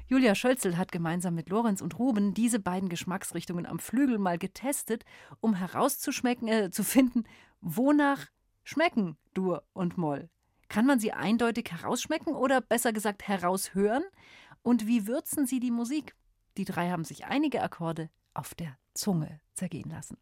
Julia 0.06 0.34
Schölzel 0.34 0.78
hat 0.78 0.90
gemeinsam 0.90 1.34
mit 1.34 1.50
Lorenz 1.50 1.82
und 1.82 1.98
Ruben 1.98 2.32
diese 2.32 2.60
beiden 2.60 2.88
Geschmacksrichtungen 2.88 3.66
am 3.66 3.78
Flügel 3.78 4.18
mal 4.18 4.38
getestet, 4.38 5.04
um 5.40 5.54
herauszuschmecken, 5.54 6.48
äh, 6.48 6.70
zu 6.70 6.82
finden, 6.82 7.24
wonach 7.60 8.26
schmecken 8.64 9.18
Dur 9.34 9.64
und 9.74 9.98
Moll. 9.98 10.30
Kann 10.68 10.86
man 10.86 10.98
sie 10.98 11.12
eindeutig 11.12 11.70
herausschmecken 11.70 12.34
oder 12.34 12.60
besser 12.60 12.92
gesagt 12.92 13.26
heraushören? 13.26 14.04
Und 14.62 14.86
wie 14.86 15.06
würzen 15.06 15.46
sie 15.46 15.60
die 15.60 15.70
Musik? 15.70 16.14
Die 16.56 16.64
drei 16.64 16.90
haben 16.90 17.04
sich 17.04 17.26
einige 17.26 17.62
Akkorde 17.62 18.10
auf 18.34 18.54
der 18.54 18.76
Zunge 18.94 19.40
zergehen 19.54 19.90
lassen. 19.90 20.18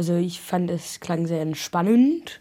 Also 0.00 0.16
ich 0.16 0.40
fand 0.40 0.70
es 0.70 0.98
klang 1.00 1.26
sehr 1.26 1.42
entspannend 1.42 2.40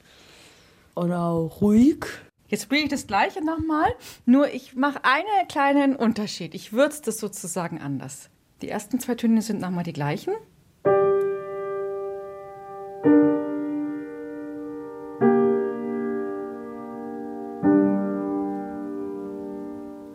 auch 0.96 1.60
ruhig. 1.60 2.06
Jetzt 2.48 2.64
spiele 2.64 2.84
ich 2.84 2.90
das 2.90 3.06
gleiche 3.06 3.44
nochmal, 3.44 3.92
nur 4.26 4.48
ich 4.48 4.78
mache 4.78 5.04
einen 5.04 5.46
kleinen 5.50 5.98
Unterschied. 5.98 6.56
Ich 6.56 6.72
würze 6.72 7.02
das 7.04 7.18
sozusagen 7.18 7.82
anders. 7.82 8.30
Die 8.62 8.70
ersten 8.70 9.02
zwei 9.02 9.16
Töne 9.16 9.42
sind 9.42 9.60
nochmal 9.60 9.84
die 9.84 9.92
gleichen. 9.92 10.36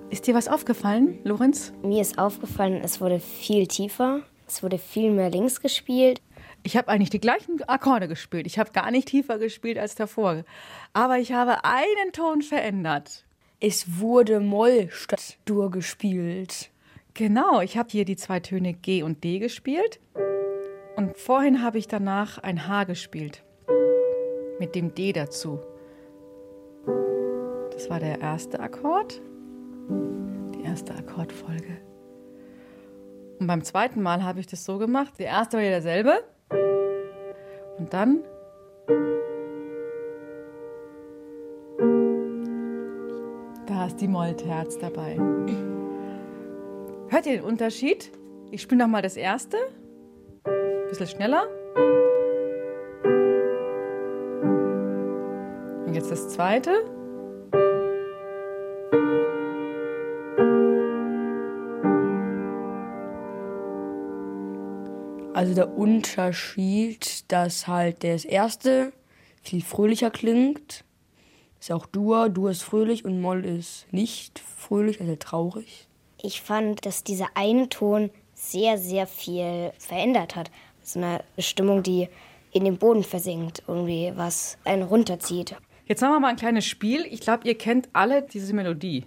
Ist 0.08 0.26
dir 0.26 0.34
was 0.34 0.48
aufgefallen, 0.48 1.18
Lorenz? 1.24 1.74
Mir 1.82 2.00
ist 2.00 2.16
aufgefallen, 2.16 2.80
es 2.82 3.02
wurde 3.02 3.20
viel 3.20 3.66
tiefer, 3.66 4.22
es 4.48 4.62
wurde 4.62 4.78
viel 4.78 5.10
mehr 5.10 5.28
links 5.28 5.60
gespielt. 5.60 6.22
Ich 6.66 6.78
habe 6.78 6.88
eigentlich 6.88 7.10
die 7.10 7.20
gleichen 7.20 7.62
Akkorde 7.68 8.08
gespielt. 8.08 8.46
Ich 8.46 8.58
habe 8.58 8.72
gar 8.72 8.90
nicht 8.90 9.08
tiefer 9.08 9.38
gespielt 9.38 9.78
als 9.78 9.94
davor. 9.94 10.44
Aber 10.94 11.18
ich 11.18 11.32
habe 11.32 11.62
einen 11.62 12.12
Ton 12.12 12.40
verändert. 12.40 13.26
Es 13.60 14.00
wurde 14.00 14.40
Moll 14.40 14.88
statt 14.90 15.36
Dur 15.44 15.70
gespielt. 15.70 16.70
Genau, 17.12 17.60
ich 17.60 17.76
habe 17.76 17.90
hier 17.90 18.06
die 18.06 18.16
zwei 18.16 18.40
Töne 18.40 18.72
G 18.72 19.02
und 19.02 19.22
D 19.24 19.40
gespielt. 19.40 20.00
Und 20.96 21.18
vorhin 21.18 21.62
habe 21.62 21.76
ich 21.76 21.86
danach 21.86 22.38
ein 22.38 22.66
H 22.66 22.84
gespielt. 22.84 23.44
Mit 24.58 24.74
dem 24.74 24.94
D 24.94 25.12
dazu. 25.12 25.60
Das 27.72 27.90
war 27.90 28.00
der 28.00 28.22
erste 28.22 28.58
Akkord. 28.60 29.20
Die 30.54 30.64
erste 30.64 30.94
Akkordfolge. 30.94 31.76
Und 33.38 33.48
beim 33.48 33.62
zweiten 33.62 34.00
Mal 34.00 34.24
habe 34.24 34.40
ich 34.40 34.46
das 34.46 34.64
so 34.64 34.78
gemacht. 34.78 35.18
Der 35.18 35.26
erste 35.26 35.58
war 35.58 35.64
ja 35.64 35.70
derselbe. 35.70 36.24
Und 37.78 37.92
dann 37.92 38.24
da 43.66 43.86
ist 43.86 44.00
die 44.00 44.08
Mollterz 44.08 44.78
dabei. 44.78 45.16
Hört 47.08 47.26
ihr 47.26 47.32
den 47.34 47.44
Unterschied? 47.44 48.10
Ich 48.50 48.62
spiele 48.62 48.82
nochmal 48.82 49.02
das 49.02 49.16
erste. 49.16 49.56
Ein 50.44 50.88
bisschen 50.88 51.06
schneller. 51.06 51.48
Und 55.86 55.94
jetzt 55.94 56.10
das 56.10 56.28
zweite. 56.30 56.84
Also 65.44 65.56
der 65.56 65.76
Unterschied, 65.76 67.30
dass 67.30 67.68
halt 67.68 68.02
das 68.02 68.24
erste 68.24 68.94
viel 69.42 69.60
fröhlicher 69.62 70.10
klingt. 70.10 70.84
Ist 71.60 71.70
auch 71.70 71.84
Dur. 71.84 72.30
Dur 72.30 72.50
ist 72.50 72.62
fröhlich 72.62 73.04
und 73.04 73.20
Moll 73.20 73.44
ist 73.44 73.86
nicht 73.92 74.38
fröhlich, 74.38 75.02
also 75.02 75.16
traurig. 75.16 75.86
Ich 76.22 76.40
fand, 76.40 76.86
dass 76.86 77.04
dieser 77.04 77.26
eine 77.34 77.68
Ton 77.68 78.08
sehr, 78.32 78.78
sehr 78.78 79.06
viel 79.06 79.70
verändert 79.78 80.34
hat. 80.34 80.50
So 80.82 80.98
eine 80.98 81.22
Stimmung, 81.36 81.82
die 81.82 82.08
in 82.52 82.64
den 82.64 82.78
Boden 82.78 83.04
versinkt, 83.04 83.64
irgendwie 83.68 84.14
was 84.16 84.56
einen 84.64 84.84
runterzieht. 84.84 85.56
Jetzt 85.84 86.00
machen 86.00 86.14
wir 86.14 86.20
mal 86.20 86.28
ein 86.28 86.36
kleines 86.36 86.64
Spiel. 86.64 87.04
Ich 87.10 87.20
glaube, 87.20 87.46
ihr 87.46 87.58
kennt 87.58 87.90
alle 87.92 88.22
diese 88.22 88.54
Melodie. 88.54 89.04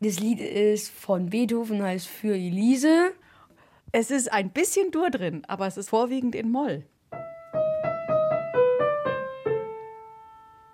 Das 0.00 0.20
Lied 0.20 0.40
ist 0.40 0.90
von 0.90 1.30
Beethoven, 1.30 1.82
heißt 1.82 2.06
Für 2.06 2.34
Elise. 2.34 3.12
Es 3.92 4.10
ist 4.10 4.30
ein 4.30 4.50
bisschen 4.50 4.90
Dur 4.90 5.08
drin, 5.08 5.42
aber 5.48 5.66
es 5.66 5.78
ist 5.78 5.88
vorwiegend 5.88 6.34
in 6.34 6.50
Moll. 6.50 6.84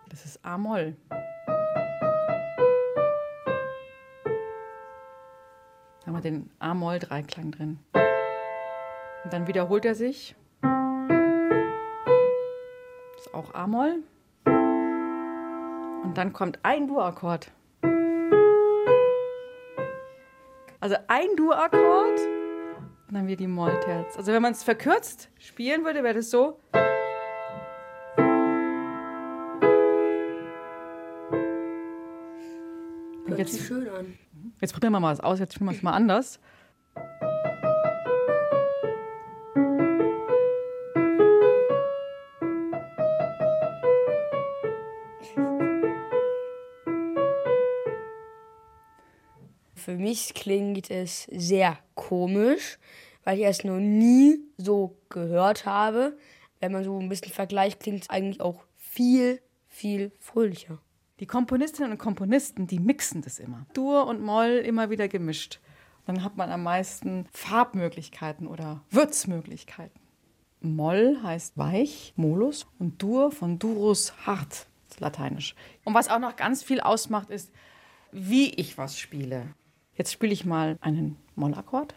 Das 0.09 0.25
ist 0.25 0.45
A-Moll. 0.45 0.97
Da 6.01 6.07
haben 6.07 6.15
wir 6.15 6.21
den 6.21 6.51
A-Moll-Dreiklang 6.59 7.53
drin. 7.53 7.79
Und 7.93 9.33
dann 9.33 9.47
wiederholt 9.47 9.85
er 9.85 9.95
sich. 9.95 10.35
Das 10.63 10.71
ist 13.27 13.33
auch 13.33 13.55
A-Moll. 13.55 14.03
Und 16.03 16.15
dann 16.17 16.33
kommt 16.33 16.59
ein 16.65 16.89
Dur-Akkord. 16.89 17.53
Also 20.83 20.97
ein 21.07 21.37
Dur-Akkord 21.37 22.19
und 23.07 23.15
dann 23.15 23.29
wieder 23.29 23.37
die 23.37 23.47
Mollterz. 23.47 24.17
Also 24.17 24.33
wenn 24.33 24.43
man 24.43 24.51
es 24.51 24.65
verkürzt 24.65 25.29
spielen 25.39 25.85
würde, 25.85 26.03
wäre 26.03 26.15
das 26.15 26.29
so. 26.29 26.59
Hört 33.27 33.39
Jetzt- 33.39 33.53
sich 33.53 33.67
schön 33.67 33.89
an. 33.89 34.15
Jetzt 34.61 34.73
probieren 34.73 34.93
wir 34.93 35.01
mal 35.01 35.13
was 35.13 35.21
aus, 35.21 35.39
jetzt 35.39 35.55
spielen 35.55 35.71
wir 35.71 35.77
es 35.77 35.83
mal 35.83 35.93
anders. 35.93 36.41
Für 49.93 49.99
mich 49.99 50.33
klingt 50.33 50.91
es 50.91 51.25
sehr 51.31 51.77
komisch, 51.95 52.79
weil 53.25 53.39
ich 53.39 53.45
es 53.45 53.63
noch 53.63 53.79
nie 53.79 54.41
so 54.57 54.97
gehört 55.11 55.67
habe. 55.67 56.17
Wenn 56.61 56.73
man 56.73 56.83
so 56.83 56.99
ein 56.99 57.11
bisschen 57.11 57.31
vergleicht, 57.31 57.81
klingt 57.81 58.05
es 58.05 58.09
eigentlich 58.09 58.41
auch 58.41 58.65
viel, 58.75 59.43
viel 59.69 60.11
fröhlicher. 60.19 60.79
Die 61.21 61.27
Komponistinnen 61.27 61.93
und 61.93 61.99
Komponisten, 61.99 62.67
die 62.67 62.79
mixen 62.79 63.21
das 63.21 63.39
immer. 63.39 63.67
Dur 63.75 64.07
und 64.07 64.23
Moll 64.23 64.63
immer 64.65 64.89
wieder 64.89 65.09
gemischt. 65.09 65.61
Dann 66.07 66.25
hat 66.25 66.39
man 66.39 66.51
am 66.51 66.63
meisten 66.63 67.27
Farbmöglichkeiten 67.31 68.47
oder 68.47 68.83
Würzmöglichkeiten. 68.89 70.01
Moll 70.63 71.19
heißt 71.23 71.59
weich, 71.59 72.15
Molus, 72.17 72.67
und 72.79 73.03
Dur 73.03 73.31
von 73.31 73.59
Durus 73.59 74.15
hart, 74.25 74.69
lateinisch. 75.01 75.55
Und 75.85 75.93
was 75.93 76.09
auch 76.09 76.19
noch 76.19 76.37
ganz 76.37 76.63
viel 76.63 76.81
ausmacht, 76.81 77.29
ist, 77.29 77.53
wie 78.11 78.55
ich 78.55 78.79
was 78.79 78.99
spiele. 78.99 79.55
Jetzt 79.95 80.13
spiele 80.13 80.33
ich 80.33 80.47
mal 80.47 80.79
einen 80.81 81.19
Mollakkord. 81.35 81.95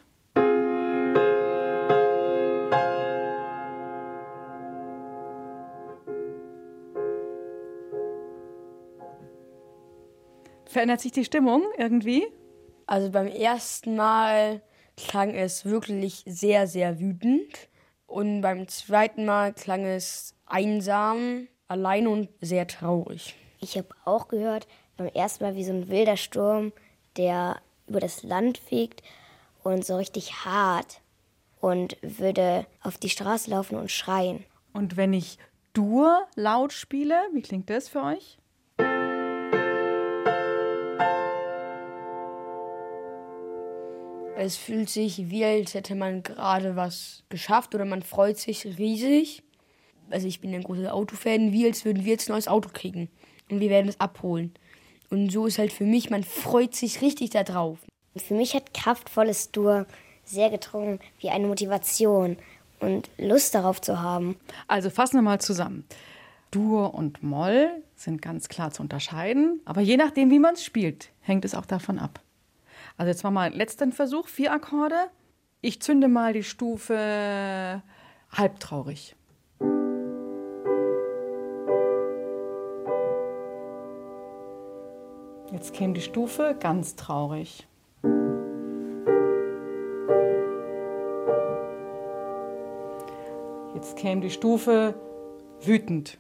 Verändert 10.66 11.00
sich 11.00 11.14
die 11.14 11.24
Stimmung 11.24 11.64
irgendwie? 11.78 12.28
Also 12.86 13.10
beim 13.10 13.28
ersten 13.28 13.96
Mal 13.96 14.62
klang 14.98 15.34
es 15.34 15.64
wirklich 15.64 16.24
sehr, 16.26 16.68
sehr 16.68 17.00
wütend. 17.00 17.70
Und 18.08 18.42
beim 18.42 18.68
zweiten 18.68 19.26
Mal 19.26 19.54
klang 19.54 19.86
es 19.86 20.36
einsam, 20.46 21.48
allein 21.70 22.08
und 22.08 22.30
sehr 22.42 22.68
traurig. 22.68 23.36
Ich 23.62 23.78
habe 23.78 23.88
auch 24.04 24.28
gehört, 24.28 24.68
beim 24.98 25.08
ersten 25.08 25.46
Mal 25.46 25.56
wie 25.56 25.64
so 25.64 25.72
ein 25.72 25.88
wilder 25.88 26.18
Sturm, 26.18 26.74
der 27.16 27.62
über 27.88 28.00
das 28.00 28.24
Land 28.24 28.58
fegt 28.58 29.04
und 29.64 29.86
so 29.86 29.98
richtig 29.98 30.46
hart 30.46 31.02
und 31.60 31.98
würde 32.02 32.66
auf 32.82 32.98
die 32.98 33.10
Straße 33.10 33.50
laufen 33.50 33.78
und 33.78 33.92
schreien. 33.92 34.44
Und 34.74 34.98
wenn 34.98 35.14
ich 35.14 35.38
Dur 35.74 36.28
laut 36.36 36.72
spiele, 36.72 37.16
wie 37.34 37.42
klingt 37.42 37.70
das 37.70 37.90
für 37.90 38.02
euch? 38.02 38.38
Es 44.38 44.58
fühlt 44.58 44.90
sich 44.90 45.30
wie, 45.30 45.44
als 45.44 45.74
hätte 45.74 45.96
man 45.96 46.22
gerade 46.22 46.76
was 46.76 47.24
geschafft 47.30 47.74
oder 47.74 47.86
man 47.86 48.04
freut 48.04 48.38
sich 48.38 48.66
riesig. 48.78 49.44
Also 50.10 50.28
ich 50.28 50.42
bin 50.42 50.54
ein 50.54 50.64
großer 50.64 50.94
Autofan, 50.94 51.52
wie 51.52 51.66
als 51.66 51.84
würden 51.84 52.06
wir 52.06 52.12
jetzt 52.12 52.30
ein 52.30 52.34
neues 52.34 52.48
Auto 52.48 52.70
kriegen. 52.72 53.10
Und 53.50 53.60
wir 53.60 53.70
werden 53.70 53.88
es 53.88 54.00
abholen. 54.00 54.54
Und 55.10 55.32
so 55.32 55.46
ist 55.46 55.60
halt 55.60 55.72
für 55.72 55.86
mich, 55.86 56.10
man 56.10 56.24
freut 56.24 56.76
sich 56.76 57.02
richtig 57.02 57.32
darauf. 57.32 57.80
Für 58.16 58.34
mich 58.34 58.56
hat 58.56 58.74
kraftvolles 58.74 59.52
Dur 59.52 59.86
sehr 60.24 60.50
getrunken 60.50 61.00
wie 61.20 61.30
eine 61.30 61.48
Motivation 61.48 62.38
und 62.80 63.10
Lust 63.18 63.56
darauf 63.56 63.82
zu 63.82 64.02
haben. 64.02 64.38
Also 64.68 64.90
fassen 64.90 65.18
wir 65.18 65.22
mal 65.22 65.40
zusammen. 65.40 65.86
Dur 66.52 66.94
und 66.94 67.24
Moll 67.24 67.70
sind 67.96 68.22
ganz 68.22 68.48
klar 68.48 68.72
zu 68.72 68.82
unterscheiden, 68.82 69.62
aber 69.66 69.82
je 69.82 69.98
nachdem, 69.98 70.32
wie 70.32 70.40
man 70.40 70.54
es 70.54 70.64
spielt, 70.64 71.10
hängt 71.22 71.46
es 71.46 71.56
auch 71.56 71.66
davon 71.66 72.00
ab. 72.00 72.22
Also 72.98 73.10
jetzt 73.10 73.24
machen 73.24 73.34
wir 73.34 73.50
letzten 73.50 73.92
Versuch, 73.92 74.28
vier 74.28 74.54
Akkorde. 74.54 74.96
Ich 75.62 75.82
zünde 75.82 76.08
mal 76.08 76.34
die 76.34 76.44
Stufe 76.44 77.82
halbtraurig. 78.32 79.16
Jetzt 85.56 85.74
käme 85.74 85.94
die 85.94 86.02
Stufe 86.02 86.54
ganz 86.60 86.98
traurig. 86.98 87.66
Jetzt 93.74 93.96
käme 93.96 94.20
die 94.20 94.32
Stufe 94.32 94.96
wütend. 95.62 96.18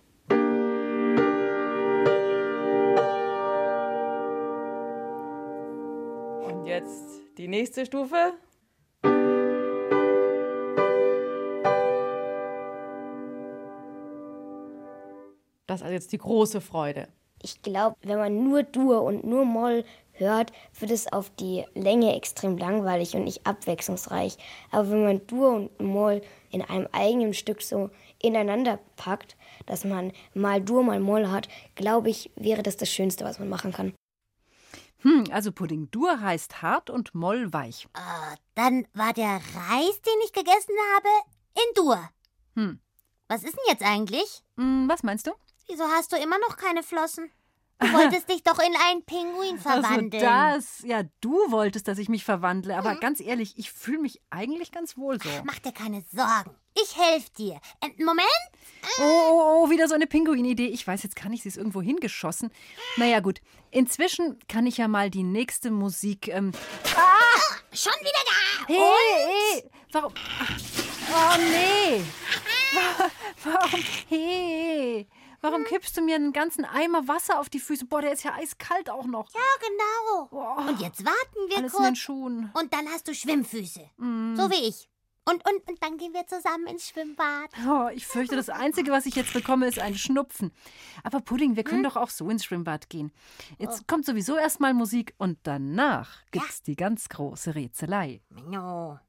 Und 6.39 6.65
jetzt 6.65 7.20
die 7.38 7.50
nächste 7.50 7.86
Stufe. 7.86 8.36
Das 15.68 15.82
ist 15.82 15.84
also 15.84 15.94
jetzt 15.94 16.13
die 16.13 16.20
große 16.20 16.62
Freude. 16.62 17.10
Ich 17.45 17.61
glaube, 17.61 17.95
wenn 18.01 18.17
man 18.17 18.43
nur 18.43 18.63
Dur 18.63 19.03
und 19.03 19.23
nur 19.23 19.45
Moll 19.45 19.85
hört, 20.13 20.51
wird 20.79 20.89
es 20.89 21.13
auf 21.13 21.29
die 21.29 21.63
Länge 21.75 22.15
extrem 22.15 22.57
langweilig 22.57 23.15
und 23.15 23.25
nicht 23.25 23.45
abwechslungsreich. 23.45 24.37
Aber 24.71 24.89
wenn 24.89 25.03
man 25.03 25.27
Dur 25.27 25.53
und 25.53 25.79
Moll 25.79 26.23
in 26.49 26.63
einem 26.63 26.87
eigenen 26.91 27.35
Stück 27.35 27.61
so 27.61 27.91
ineinander 28.19 28.79
packt, 28.95 29.37
dass 29.67 29.83
man 29.83 30.11
mal 30.33 30.59
Dur, 30.59 30.81
mal 30.81 30.99
Moll 30.99 31.29
hat, 31.29 31.47
glaube 31.75 32.09
ich, 32.09 32.31
wäre 32.35 32.63
das 32.63 32.77
das 32.77 32.89
Schönste, 32.89 33.25
was 33.25 33.37
man 33.37 33.47
machen 33.47 33.71
kann. 33.71 33.93
Hm, 35.01 35.25
also 35.31 35.51
Pudding 35.51 35.91
Dur 35.91 36.19
heißt 36.19 36.63
hart 36.63 36.89
und 36.89 37.13
Moll 37.13 37.53
weich. 37.53 37.87
Oh, 37.95 38.35
dann 38.55 38.87
war 38.95 39.13
der 39.13 39.35
Reis, 39.35 40.01
den 40.01 40.19
ich 40.25 40.33
gegessen 40.33 40.73
habe, 40.95 41.09
in 41.53 41.73
Dur. 41.75 42.09
Hm. 42.55 42.79
Was 43.27 43.43
ist 43.43 43.55
denn 43.55 43.65
jetzt 43.67 43.83
eigentlich? 43.83 44.41
Hm, 44.57 44.89
was 44.89 45.03
meinst 45.03 45.27
du? 45.27 45.33
Wieso 45.67 45.84
hast 45.86 46.12
du 46.12 46.17
immer 46.17 46.38
noch 46.39 46.57
keine 46.57 46.84
Flossen? 46.84 47.31
Du 47.79 47.91
wolltest 47.91 48.29
dich 48.29 48.41
doch 48.41 48.57
in 48.60 48.74
einen 48.88 49.03
Pinguin 49.03 49.60
verwandeln. 49.60 50.25
Also 50.25 50.57
das, 50.60 50.79
ja, 50.88 51.03
du 51.19 51.34
wolltest, 51.51 51.88
dass 51.89 51.98
ich 51.98 52.07
mich 52.07 52.24
verwandle. 52.24 52.77
Aber 52.77 52.95
ganz 52.95 53.19
ehrlich, 53.19 53.57
ich 53.57 53.69
fühle 53.72 54.00
mich 54.00 54.22
eigentlich 54.29 54.72
ganz 54.72 54.95
wohl 54.98 55.22
so. 55.22 55.27
Mach 55.43 55.60
dir 55.60 55.74
keine 55.74 56.01
Sorgen. 56.13 56.55
Ich 56.81 56.95
helfe 56.98 57.29
dir. 57.38 57.60
Äh, 57.81 57.89
Moment. 58.03 58.27
Oh, 59.00 59.03
oh, 59.03 59.63
oh, 59.65 59.69
wieder 59.69 59.89
so 59.89 59.95
eine 59.95 60.07
Pinguin-Idee. 60.07 60.67
Ich 60.67 60.88
weiß, 60.88 61.03
jetzt 61.03 61.15
kann 61.17 61.34
ich 61.34 61.43
sie 61.43 61.50
es 61.50 61.57
irgendwo 61.57 61.81
hingeschossen. 61.81 62.50
Naja, 62.95 63.19
gut. 63.19 63.41
Inzwischen 63.72 64.39
kann 64.48 64.65
ich 64.67 64.77
ja 64.77 64.88
mal 64.88 65.10
die 65.10 65.24
nächste 65.24 65.69
Musik. 65.69 66.29
Ähm, 66.29 66.53
Schon 67.74 67.93
wieder 68.00 68.12
da. 68.25 68.67
hey, 68.67 68.77
hey, 69.60 69.69
warum? 69.91 70.13
Oh, 71.12 71.38
nee. 71.39 72.01
Wa- 72.74 73.10
Warum? 73.51 73.84
Hey. 74.07 75.07
Warum 75.45 75.63
kippst 75.63 75.95
du 75.95 76.01
mir 76.01 76.15
einen 76.15 76.33
ganzen 76.33 76.65
Eimer 76.65 77.07
Wasser 77.07 77.39
auf 77.39 77.49
die 77.49 77.59
Füße? 77.59 77.86
Boah, 77.86 78.01
der 78.01 78.13
ist 78.13 78.23
ja 78.23 78.34
eiskalt 78.34 78.89
auch 78.89 79.05
noch. 79.05 79.29
Ja, 79.31 79.39
genau. 79.60 80.25
Boah, 80.31 80.65
Und 80.67 80.81
jetzt 80.81 81.05
warten 81.05 81.49
wir 81.49 81.58
alles 81.58 81.73
in 81.73 81.79
den 81.79 81.86
kurz. 81.89 81.97
Schuhen. 81.99 82.49
Und 82.55 82.73
dann 82.73 82.88
hast 82.88 83.08
du 83.08 83.13
Schwimmfüße. 83.13 83.81
So 83.99 84.49
wie 84.49 84.67
ich. 84.67 84.89
Und, 85.23 85.47
und, 85.47 85.69
und 85.69 85.84
dann 85.84 85.97
gehen 85.97 86.13
wir 86.13 86.25
zusammen 86.25 86.65
ins 86.65 86.89
Schwimmbad. 86.89 87.51
Oh, 87.67 87.89
ich 87.93 88.08
fürchte, 88.08 88.36
das 88.36 88.49
Einzige, 88.49 88.91
was 88.91 89.05
ich 89.05 89.15
jetzt 89.15 89.34
bekomme, 89.34 89.67
ist 89.67 89.77
ein 89.77 89.95
Schnupfen. 89.95 90.51
Aber 91.03 91.19
Pudding, 91.19 91.55
wir 91.55 91.63
können 91.63 91.84
doch 91.84 91.95
auch 91.95 92.10
so 92.10 92.27
ins 92.29 92.43
Schwimmbad 92.43 92.89
gehen. 92.89 93.12
Jetzt 93.60 93.88
kommt 93.88 94.05
sowieso 94.05 94.38
erstmal 94.38 94.73
Musik 94.73 95.13
und 95.17 95.38
danach 95.43 96.10
gibt's 96.31 96.63
die 96.63 96.75
ganz 96.75 97.08
große 97.10 97.53
Rätselei. 97.53 98.21
No. 98.49 98.99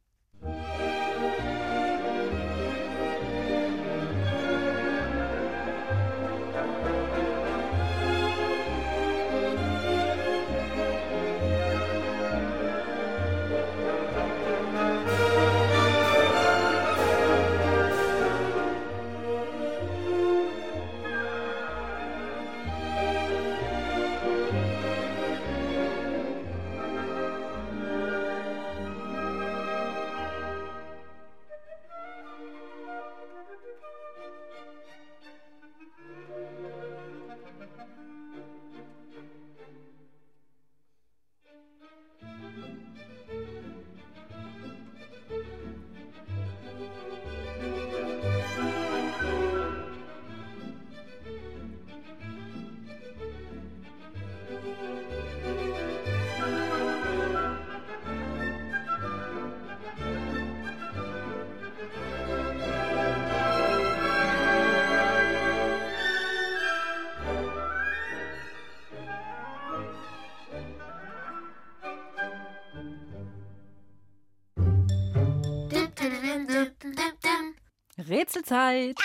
Rätselzeit! 78.46 78.96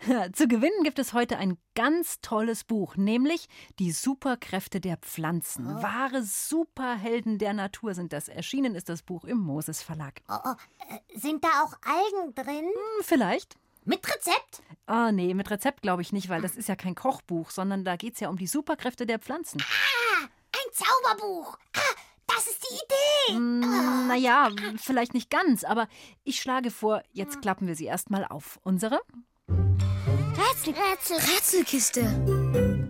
Zu 0.34 0.48
gewinnen 0.48 0.84
gibt 0.84 0.98
es 0.98 1.12
heute 1.12 1.38
ein 1.38 1.58
ganz 1.74 2.20
tolles 2.20 2.64
Buch, 2.64 2.96
nämlich 2.96 3.48
Die 3.78 3.90
Superkräfte 3.90 4.80
der 4.80 4.96
Pflanzen. 4.96 5.66
Wahre 5.82 6.22
Superhelden 6.22 7.38
der 7.38 7.52
Natur 7.52 7.94
sind 7.94 8.12
das. 8.12 8.28
Erschienen 8.28 8.74
ist 8.74 8.88
das 8.88 9.02
Buch 9.02 9.24
im 9.24 9.38
Moses 9.38 9.82
Verlag. 9.82 10.20
Oh, 10.28 10.36
oh, 10.44 10.54
äh, 10.88 11.18
sind 11.18 11.44
da 11.44 11.48
auch 11.64 11.74
Algen 11.82 12.34
drin? 12.34 12.64
Hm, 12.66 13.02
Vielleicht? 13.04 13.56
Mit 13.84 14.06
Rezept? 14.06 14.62
Ah, 14.86 15.12
nee, 15.12 15.34
mit 15.34 15.50
Rezept 15.50 15.82
glaube 15.82 16.02
ich 16.02 16.12
nicht, 16.12 16.28
weil 16.28 16.42
das 16.42 16.56
ist 16.56 16.68
ja 16.68 16.76
kein 16.76 16.94
Kochbuch, 16.94 17.50
sondern 17.50 17.84
da 17.84 17.96
geht 17.96 18.14
es 18.14 18.20
ja 18.20 18.28
um 18.28 18.36
die 18.36 18.46
Superkräfte 18.46 19.06
der 19.06 19.18
Pflanzen. 19.18 19.62
Ein 20.52 20.72
Zauberbuch. 20.72 21.58
Ah, 21.74 21.80
das 22.28 22.46
ist 22.46 22.62
die 22.62 22.74
Idee. 22.74 23.36
Hm, 23.36 24.08
naja, 24.08 24.50
vielleicht 24.76 25.14
nicht 25.14 25.30
ganz, 25.30 25.64
aber 25.64 25.88
ich 26.24 26.40
schlage 26.40 26.70
vor, 26.70 27.02
jetzt 27.12 27.42
klappen 27.42 27.66
wir 27.66 27.74
sie 27.74 27.86
erstmal 27.86 28.24
auf. 28.24 28.58
Unsere? 28.62 29.00
Rätsel, 29.48 30.74
Rätsel. 30.74 31.16
Rätselkiste. 31.16 32.88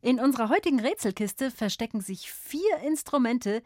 In 0.00 0.18
unserer 0.20 0.48
heutigen 0.48 0.80
Rätselkiste 0.80 1.50
verstecken 1.50 2.00
sich 2.00 2.30
vier 2.32 2.78
Instrumente, 2.84 3.62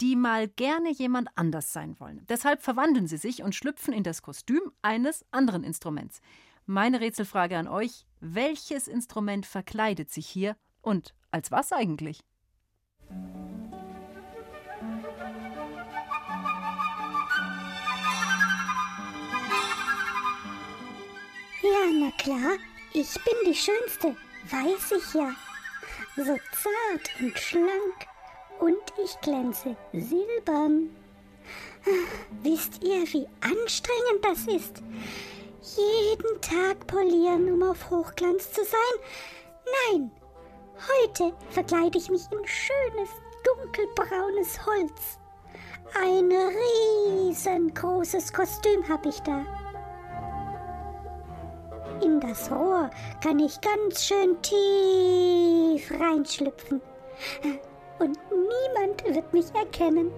die 0.00 0.16
mal 0.16 0.48
gerne 0.48 0.92
jemand 0.92 1.28
anders 1.34 1.72
sein 1.72 1.98
wollen. 1.98 2.24
Deshalb 2.28 2.62
verwandeln 2.62 3.06
sie 3.06 3.16
sich 3.16 3.42
und 3.42 3.54
schlüpfen 3.54 3.92
in 3.92 4.04
das 4.04 4.22
Kostüm 4.22 4.60
eines 4.82 5.24
anderen 5.30 5.64
Instruments. 5.64 6.20
Meine 6.66 7.00
Rätselfrage 7.00 7.56
an 7.56 7.68
euch: 7.68 8.06
Welches 8.20 8.86
Instrument 8.86 9.46
verkleidet 9.46 10.10
sich 10.10 10.26
hier 10.26 10.56
und 10.82 11.14
als 11.30 11.50
was 11.50 11.72
eigentlich? 11.72 12.20
Klar, 22.28 22.58
ich 22.92 23.14
bin 23.24 23.34
die 23.46 23.54
Schönste, 23.54 24.14
weiß 24.50 24.92
ich 24.98 25.14
ja. 25.14 25.32
So 26.16 26.36
zart 26.52 27.10
und 27.20 27.38
schlank 27.38 28.06
und 28.60 28.76
ich 29.02 29.18
glänze 29.20 29.74
silbern. 29.92 30.94
Wisst 32.42 32.82
ihr, 32.82 33.06
wie 33.12 33.26
anstrengend 33.40 34.22
das 34.22 34.46
ist? 34.46 34.82
Jeden 35.76 36.40
Tag 36.42 36.86
polieren, 36.86 37.50
um 37.50 37.62
auf 37.62 37.88
Hochglanz 37.88 38.52
zu 38.52 38.62
sein? 38.62 39.00
Nein, 39.90 40.10
heute 40.76 41.32
verkleide 41.50 41.96
ich 41.96 42.10
mich 42.10 42.30
in 42.30 42.46
schönes, 42.46 43.08
dunkelbraunes 43.44 44.66
Holz. 44.66 45.18
Ein 45.94 46.30
riesengroßes 46.30 48.34
Kostüm 48.34 48.86
habe 48.86 49.08
ich 49.08 49.20
da. 49.20 49.46
In 52.02 52.20
das 52.20 52.50
Rohr 52.50 52.90
kann 53.22 53.38
ich 53.40 53.60
ganz 53.60 54.04
schön 54.04 54.40
tief 54.42 55.90
reinschlüpfen. 56.00 56.80
Und 57.98 58.18
niemand 58.30 59.04
wird 59.04 59.32
mich 59.32 59.46
erkennen. 59.54 60.12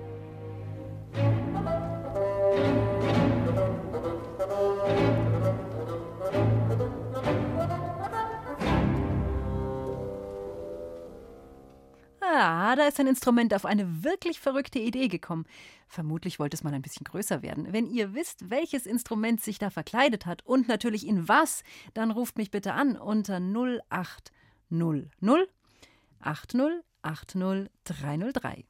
Ah, 12.43 12.75
da 12.75 12.87
ist 12.87 12.99
ein 12.99 13.07
Instrument 13.07 13.53
auf 13.53 13.67
eine 13.67 14.03
wirklich 14.03 14.41
verrückte 14.41 14.79
Idee 14.79 15.09
gekommen. 15.09 15.45
Vermutlich 15.89 16.39
wollte 16.39 16.55
es 16.55 16.65
mal 16.65 16.73
ein 16.73 16.81
bisschen 16.81 17.05
größer 17.05 17.43
werden. 17.43 17.75
Wenn 17.75 17.87
ihr 17.87 18.15
wisst, 18.15 18.49
welches 18.49 18.87
Instrument 18.87 19.43
sich 19.43 19.59
da 19.59 19.69
verkleidet 19.69 20.25
hat 20.25 20.47
und 20.47 20.67
natürlich 20.67 21.07
in 21.07 21.29
was, 21.29 21.65
dann 21.93 22.11
ruft 22.11 22.39
mich 22.39 22.51
bitte 22.51 22.73
an 22.73 22.97
unter 22.97 23.41
0800 23.41 25.51
80 26.23 26.83
80 27.03 27.69
303. 27.85 28.65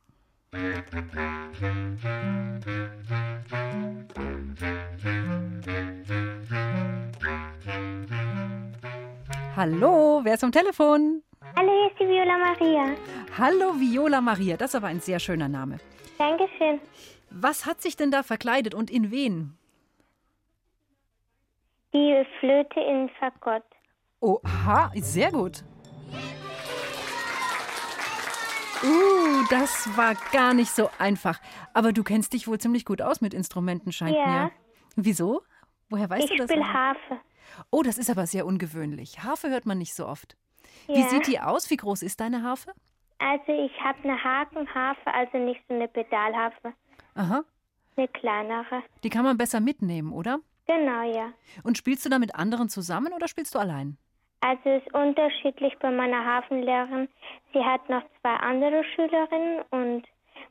Hallo, 9.54 10.20
wer 10.24 10.34
ist 10.34 10.42
am 10.42 10.50
Telefon? 10.50 11.22
Hallo, 11.56 11.70
hier 11.72 11.90
ist 11.90 11.98
die 12.00 12.08
Viola 12.08 12.38
Maria. 12.38 12.96
Hallo 13.36 13.78
Viola 13.80 14.20
Maria, 14.20 14.56
das 14.56 14.70
ist 14.70 14.74
aber 14.76 14.86
ein 14.88 15.00
sehr 15.00 15.18
schöner 15.18 15.48
Name. 15.48 15.78
Dankeschön. 16.18 16.80
Was 17.30 17.66
hat 17.66 17.80
sich 17.80 17.96
denn 17.96 18.10
da 18.10 18.22
verkleidet 18.22 18.74
und 18.74 18.90
in 18.90 19.10
wen? 19.10 19.56
Die 21.92 22.24
Flöte 22.38 22.80
in 22.80 23.08
Fagott. 23.18 23.64
Oha, 24.20 24.92
sehr 24.96 25.30
gut. 25.32 25.64
Uh, 28.82 29.44
das 29.50 29.88
war 29.96 30.14
gar 30.32 30.54
nicht 30.54 30.70
so 30.70 30.88
einfach. 30.98 31.38
Aber 31.74 31.92
du 31.92 32.02
kennst 32.02 32.32
dich 32.32 32.48
wohl 32.48 32.58
ziemlich 32.58 32.84
gut 32.84 33.02
aus 33.02 33.20
mit 33.20 33.34
Instrumenten, 33.34 33.92
scheint 33.92 34.16
Ja. 34.16 34.26
mir. 34.44 34.50
Wieso? 34.96 35.42
Woher 35.90 36.08
weißt 36.08 36.24
ich 36.24 36.30
du 36.30 36.36
das? 36.38 36.50
spiele 36.50 36.64
eigentlich? 36.64 36.74
Harfe. 36.74 37.20
Oh, 37.70 37.82
das 37.82 37.98
ist 37.98 38.08
aber 38.10 38.26
sehr 38.26 38.46
ungewöhnlich. 38.46 39.22
Harfe 39.22 39.50
hört 39.50 39.66
man 39.66 39.78
nicht 39.78 39.94
so 39.94 40.06
oft. 40.06 40.36
Wie 40.86 41.00
Ja. 41.00 41.08
sieht 41.08 41.26
die 41.26 41.40
aus? 41.40 41.70
Wie 41.70 41.76
groß 41.76 42.02
ist 42.02 42.20
deine 42.20 42.42
Harfe? 42.42 42.72
Also 43.18 43.52
ich 43.52 43.72
habe 43.82 43.98
eine 44.04 44.22
Hakenharfe, 44.22 45.12
also 45.12 45.38
nicht 45.38 45.60
so 45.68 45.74
eine 45.74 45.88
Pedalharfe. 45.88 46.72
Aha. 47.14 47.42
Eine 47.96 48.08
kleinere. 48.08 48.82
Die 49.04 49.10
kann 49.10 49.24
man 49.24 49.36
besser 49.36 49.60
mitnehmen, 49.60 50.12
oder? 50.12 50.38
Genau, 50.66 51.02
ja. 51.02 51.32
Und 51.62 51.76
spielst 51.76 52.04
du 52.06 52.08
da 52.08 52.18
mit 52.18 52.34
anderen 52.34 52.68
zusammen 52.68 53.12
oder 53.12 53.28
spielst 53.28 53.54
du 53.54 53.58
allein? 53.58 53.98
Also 54.40 54.70
es 54.70 54.82
ist 54.86 54.94
unterschiedlich 54.94 55.76
bei 55.80 55.90
meiner 55.90 56.24
Hafenlehrerin. 56.24 57.08
Sie 57.52 57.62
hat 57.62 57.86
noch 57.90 58.02
zwei 58.22 58.36
andere 58.36 58.82
Schülerinnen 58.94 59.62
und 59.70 60.04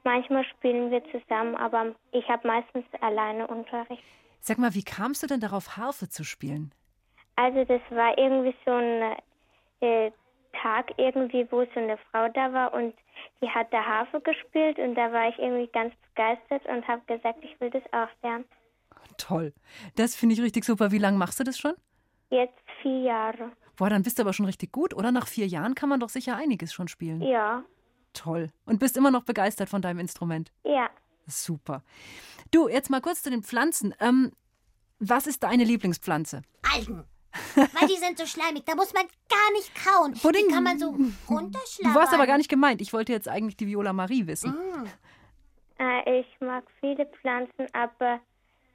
manchmal 0.03 0.43
spielen 0.45 0.91
wir 0.91 1.01
zusammen, 1.11 1.55
aber 1.55 1.95
ich 2.11 2.27
habe 2.29 2.47
meistens 2.47 2.85
alleine 3.01 3.47
Unterricht. 3.47 4.03
Sag 4.41 4.59
mal, 4.59 4.75
wie 4.75 4.83
kamst 4.83 5.23
du 5.23 5.27
denn 5.27 5.39
darauf, 5.39 5.75
Harfe 5.77 6.07
zu 6.07 6.23
spielen? 6.23 6.71
Also 7.35 7.63
das 7.65 7.81
war 7.89 8.15
irgendwie 8.17 8.53
so 8.65 8.71
ein 8.73 9.15
äh, 9.81 10.11
Tag 10.61 10.91
irgendwie, 10.97 11.47
wo 11.51 11.63
so 11.63 11.79
eine 11.79 11.97
Frau 12.11 12.27
da 12.29 12.51
war 12.53 12.73
und 12.73 12.93
die 13.41 13.49
hat 13.49 13.71
da 13.71 13.83
Harfe 13.83 14.19
gespielt 14.21 14.79
und 14.79 14.95
da 14.95 15.11
war 15.11 15.29
ich 15.29 15.37
irgendwie 15.37 15.67
ganz 15.67 15.93
begeistert 16.09 16.65
und 16.65 16.87
habe 16.87 17.01
gesagt, 17.05 17.39
ich 17.43 17.59
will 17.61 17.69
das 17.69 17.83
auch 17.91 18.09
lernen. 18.23 18.45
Toll. 19.17 19.53
Das 19.95 20.15
finde 20.15 20.33
ich 20.33 20.41
richtig 20.41 20.65
super. 20.65 20.91
Wie 20.91 20.97
lange 20.97 21.17
machst 21.17 21.39
du 21.39 21.43
das 21.43 21.57
schon? 21.57 21.73
Jetzt 22.29 22.57
vier 22.81 23.01
Jahre. 23.01 23.51
Boah, 23.77 23.89
dann 23.89 24.03
bist 24.03 24.17
du 24.17 24.23
aber 24.23 24.33
schon 24.33 24.45
richtig 24.45 24.71
gut, 24.71 24.93
oder? 24.93 25.11
Nach 25.11 25.27
vier 25.27 25.47
Jahren 25.47 25.75
kann 25.75 25.89
man 25.89 25.99
doch 25.99 26.09
sicher 26.09 26.35
einiges 26.35 26.73
schon 26.73 26.87
spielen. 26.87 27.21
Ja, 27.21 27.63
Toll. 28.13 28.49
Und 28.65 28.79
bist 28.79 28.97
immer 28.97 29.11
noch 29.11 29.23
begeistert 29.23 29.69
von 29.69 29.81
deinem 29.81 29.99
Instrument. 29.99 30.51
ja. 30.63 30.89
Super. 31.31 31.83
Du, 32.49 32.67
jetzt 32.67 32.89
mal 32.89 33.01
kurz 33.01 33.21
zu 33.21 33.29
den 33.29 33.43
Pflanzen. 33.43 33.93
Ähm, 33.99 34.31
was 34.97 35.27
ist 35.27 35.43
deine 35.43 35.63
Lieblingspflanze? 35.63 36.41
Algen. 36.75 37.03
Weil 37.55 37.87
die 37.87 37.95
sind 37.97 38.17
so 38.17 38.25
schleimig, 38.25 38.63
da 38.65 38.75
muss 38.75 38.93
man 38.93 39.03
gar 39.29 39.51
nicht 39.53 39.71
kauen. 39.75 40.13
Pudding. 40.13 40.47
Die 40.47 40.53
kann 40.53 40.63
man 40.63 40.79
so 40.79 40.91
Du 40.93 41.11
runterschlagen. 41.33 41.95
warst 41.95 42.13
aber 42.13 42.25
gar 42.27 42.37
nicht 42.37 42.49
gemeint. 42.49 42.81
Ich 42.81 42.91
wollte 42.93 43.11
jetzt 43.11 43.27
eigentlich 43.27 43.57
die 43.57 43.67
Viola 43.67 43.93
Marie 43.93 44.25
wissen. 44.27 44.53
Äh, 45.79 46.19
ich 46.21 46.27
mag 46.39 46.63
viele 46.79 47.05
Pflanzen, 47.05 47.67
aber 47.73 48.19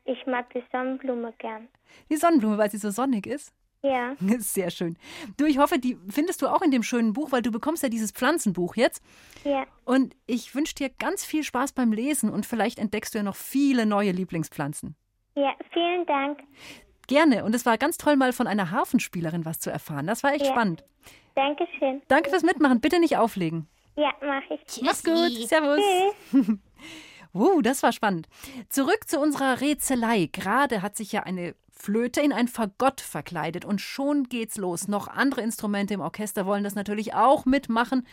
ich 0.04 0.24
mag 0.26 0.52
die 0.54 0.62
Sonnenblume 0.72 1.32
gern. 1.38 1.68
Die 2.10 2.16
Sonnenblume, 2.16 2.58
weil 2.58 2.70
sie 2.70 2.78
so 2.78 2.90
sonnig 2.90 3.26
ist. 3.26 3.52
Ja, 3.82 4.14
Sehr 4.38 4.70
schön. 4.70 4.96
Du, 5.36 5.44
ich 5.44 5.58
hoffe, 5.58 5.78
die 5.78 5.98
findest 6.08 6.40
du 6.40 6.46
auch 6.48 6.62
in 6.62 6.70
dem 6.70 6.82
schönen 6.82 7.12
Buch, 7.12 7.32
weil 7.32 7.42
du 7.42 7.50
bekommst 7.50 7.82
ja 7.82 7.90
dieses 7.90 8.12
Pflanzenbuch 8.12 8.76
jetzt. 8.76 9.02
ja. 9.44 9.66
Und 9.84 10.16
ich 10.26 10.54
wünsche 10.54 10.74
dir 10.74 10.88
ganz 10.88 11.22
viel 11.26 11.44
Spaß 11.44 11.72
beim 11.72 11.92
Lesen 11.92 12.30
und 12.30 12.46
vielleicht 12.46 12.78
entdeckst 12.78 13.12
du 13.12 13.18
ja 13.18 13.22
noch 13.22 13.36
viele 13.36 13.84
neue 13.84 14.12
Lieblingspflanzen. 14.12 14.96
Ja, 15.34 15.52
vielen 15.74 16.06
Dank. 16.06 16.38
Gerne. 17.06 17.44
Und 17.44 17.54
es 17.54 17.66
war 17.66 17.78
ganz 17.78 17.96
toll, 17.98 18.16
mal 18.16 18.32
von 18.32 18.46
einer 18.46 18.70
Harfenspielerin 18.70 19.44
was 19.44 19.60
zu 19.60 19.70
erfahren. 19.70 20.06
Das 20.06 20.22
war 20.22 20.32
echt 20.32 20.44
Ja. 20.46 20.52
spannend. 20.52 20.84
Dankeschön. 21.34 22.02
Danke 22.08 22.30
fürs 22.30 22.42
Mitmachen. 22.42 22.80
Bitte 22.80 23.00
nicht 23.00 23.16
auflegen. 23.16 23.68
Ja, 23.96 24.12
mache 24.20 24.54
ich. 24.54 24.82
Mach's 24.82 25.02
gut. 25.04 25.30
Servus. 25.48 25.80
Tschüss. 26.30 26.46
Uh, 27.36 27.62
das 27.62 27.82
war 27.82 27.90
spannend. 27.90 28.28
Zurück 28.68 29.08
zu 29.08 29.18
unserer 29.18 29.60
Rätselei. 29.60 30.28
Gerade 30.30 30.82
hat 30.82 30.96
sich 30.96 31.10
ja 31.10 31.24
eine 31.24 31.56
Flöte 31.68 32.20
in 32.20 32.32
ein 32.32 32.46
Fagott 32.46 33.00
verkleidet 33.00 33.64
und 33.64 33.80
schon 33.80 34.28
geht's 34.28 34.56
los. 34.56 34.86
Noch 34.86 35.08
andere 35.08 35.40
Instrumente 35.40 35.94
im 35.94 36.00
Orchester 36.00 36.46
wollen 36.46 36.62
das 36.62 36.76
natürlich 36.76 37.12
auch 37.14 37.44
mitmachen. 37.44 38.06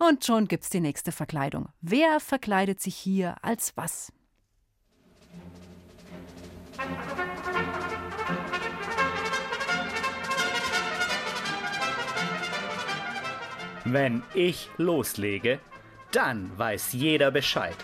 Und 0.00 0.24
schon 0.24 0.48
gibt's 0.48 0.70
die 0.70 0.80
nächste 0.80 1.12
Verkleidung. 1.12 1.68
Wer 1.82 2.18
verkleidet 2.18 2.80
sich 2.80 2.96
hier 2.96 3.36
als 3.42 3.76
was? 3.76 4.12
Wenn 13.84 14.22
ich 14.34 14.70
loslege, 14.78 15.58
dann 16.10 16.50
weiß 16.56 16.92
jeder 16.94 17.30
Bescheid. 17.30 17.76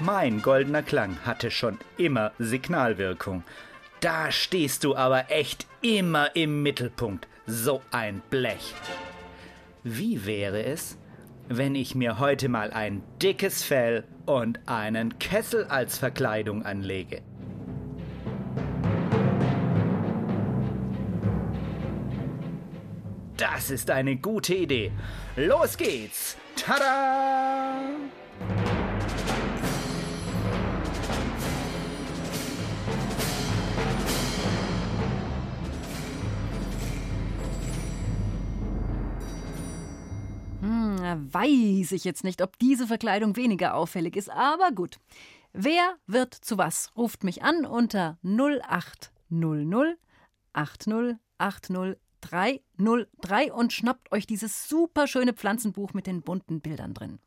Mein 0.00 0.42
goldener 0.42 0.82
Klang 0.82 1.18
hatte 1.24 1.50
schon 1.50 1.78
immer 1.96 2.32
Signalwirkung. 2.38 3.44
Da 4.00 4.32
stehst 4.32 4.82
du 4.82 4.96
aber 4.96 5.30
echt 5.30 5.66
immer 5.82 6.34
im 6.34 6.62
Mittelpunkt, 6.62 7.28
so 7.46 7.82
ein 7.90 8.22
Blech. 8.30 8.74
Wie 9.84 10.26
wäre 10.26 10.64
es, 10.64 10.98
wenn 11.48 11.74
ich 11.74 11.94
mir 11.94 12.18
heute 12.18 12.48
mal 12.48 12.72
ein 12.72 13.02
dickes 13.22 13.62
Fell 13.62 14.04
und 14.26 14.58
einen 14.66 15.18
Kessel 15.18 15.64
als 15.66 15.98
Verkleidung 15.98 16.64
anlege? 16.64 17.22
Das 23.60 23.68
ist 23.68 23.90
eine 23.90 24.16
gute 24.16 24.54
Idee. 24.54 24.90
Los 25.36 25.76
geht's! 25.76 26.34
Tada! 26.56 27.90
Hm, 40.62 41.28
weiß 41.30 41.92
ich 41.92 42.04
jetzt 42.04 42.24
nicht, 42.24 42.40
ob 42.40 42.58
diese 42.60 42.86
Verkleidung 42.86 43.36
weniger 43.36 43.74
auffällig 43.74 44.16
ist, 44.16 44.30
aber 44.30 44.72
gut. 44.72 44.96
Wer 45.52 45.96
wird 46.06 46.32
zu 46.32 46.56
was? 46.56 46.92
Ruft 46.96 47.24
mich 47.24 47.42
an 47.42 47.66
unter 47.66 48.16
0800 48.22 49.98
80 50.54 51.16
80 51.36 51.98
303 52.20 53.52
und 53.52 53.72
schnappt 53.72 54.12
euch 54.12 54.26
dieses 54.26 54.68
super 54.68 55.06
schöne 55.06 55.32
Pflanzenbuch 55.32 55.94
mit 55.94 56.06
den 56.06 56.22
bunten 56.22 56.60
Bildern 56.60 56.94
drin. 56.94 57.18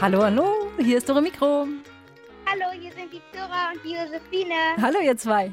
Hallo, 0.00 0.22
hallo, 0.24 0.70
hier 0.78 0.98
ist 0.98 1.08
Dore 1.08 1.22
Mikro. 1.22 1.68
Hallo, 2.44 2.70
hier 2.72 2.92
sind 2.92 3.12
die 3.12 3.20
Zora 3.32 3.70
und 3.72 3.84
die 3.84 3.92
Josephine. 3.92 4.54
Hallo 4.80 4.98
ihr 5.00 5.16
zwei. 5.16 5.52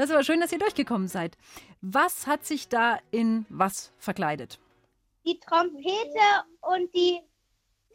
Das 0.00 0.08
ist 0.08 0.14
aber 0.14 0.24
schön, 0.24 0.40
dass 0.40 0.50
ihr 0.50 0.58
durchgekommen 0.58 1.08
seid. 1.08 1.36
Was 1.82 2.26
hat 2.26 2.46
sich 2.46 2.70
da 2.70 3.00
in 3.10 3.44
was 3.50 3.92
verkleidet? 3.98 4.58
Die 5.26 5.38
Trompete 5.38 6.46
und 6.62 6.94
die 6.94 7.20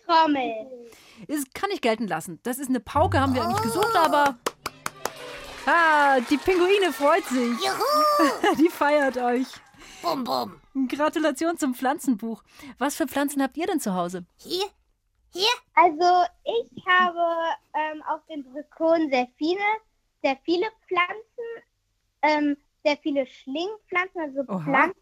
Trommel. 0.06 0.54
Das 1.28 1.46
kann 1.56 1.72
ich 1.72 1.82
gelten 1.82 2.08
lassen. 2.08 2.40
Das 2.44 2.60
ist 2.60 2.70
eine 2.70 2.80
Pauke, 2.80 3.20
haben 3.20 3.34
wir 3.34 3.44
eigentlich 3.44 3.64
gesucht, 3.64 3.96
aber. 3.96 4.38
Ah, 5.66 6.20
die 6.20 6.38
Pinguine 6.38 6.94
freut 6.94 7.26
sich. 7.26 7.50
Juhu! 7.50 8.56
Die 8.60 8.70
feiert 8.70 9.18
euch. 9.18 9.48
Bum, 10.04 10.24
bum. 10.24 10.62
Gratulation 10.88 11.58
zum 11.58 11.74
Pflanzenbuch. 11.74 12.44
Was 12.78 12.96
für 12.96 13.08
Pflanzen 13.08 13.42
habt 13.42 13.58
ihr 13.58 13.66
denn 13.66 13.80
zu 13.80 13.96
Hause? 13.96 14.28
Hier, 14.38 14.68
hier. 15.34 15.50
Also, 15.74 16.30
ich 16.44 16.86
habe 16.86 17.56
ähm, 17.74 18.04
auf 18.04 18.22
dem 18.28 18.44
Balkon 18.54 19.10
sehr 19.10 19.28
viele, 19.40 19.66
sehr 20.22 20.38
viele 20.46 20.68
Pflanzen, 20.88 21.65
ähm, 22.26 22.58
sehr 22.84 22.98
viele 22.98 23.26
Schlingpflanzen, 23.26 24.22
also 24.22 24.42
Oha. 24.48 24.64
Pflanzen, 24.64 25.00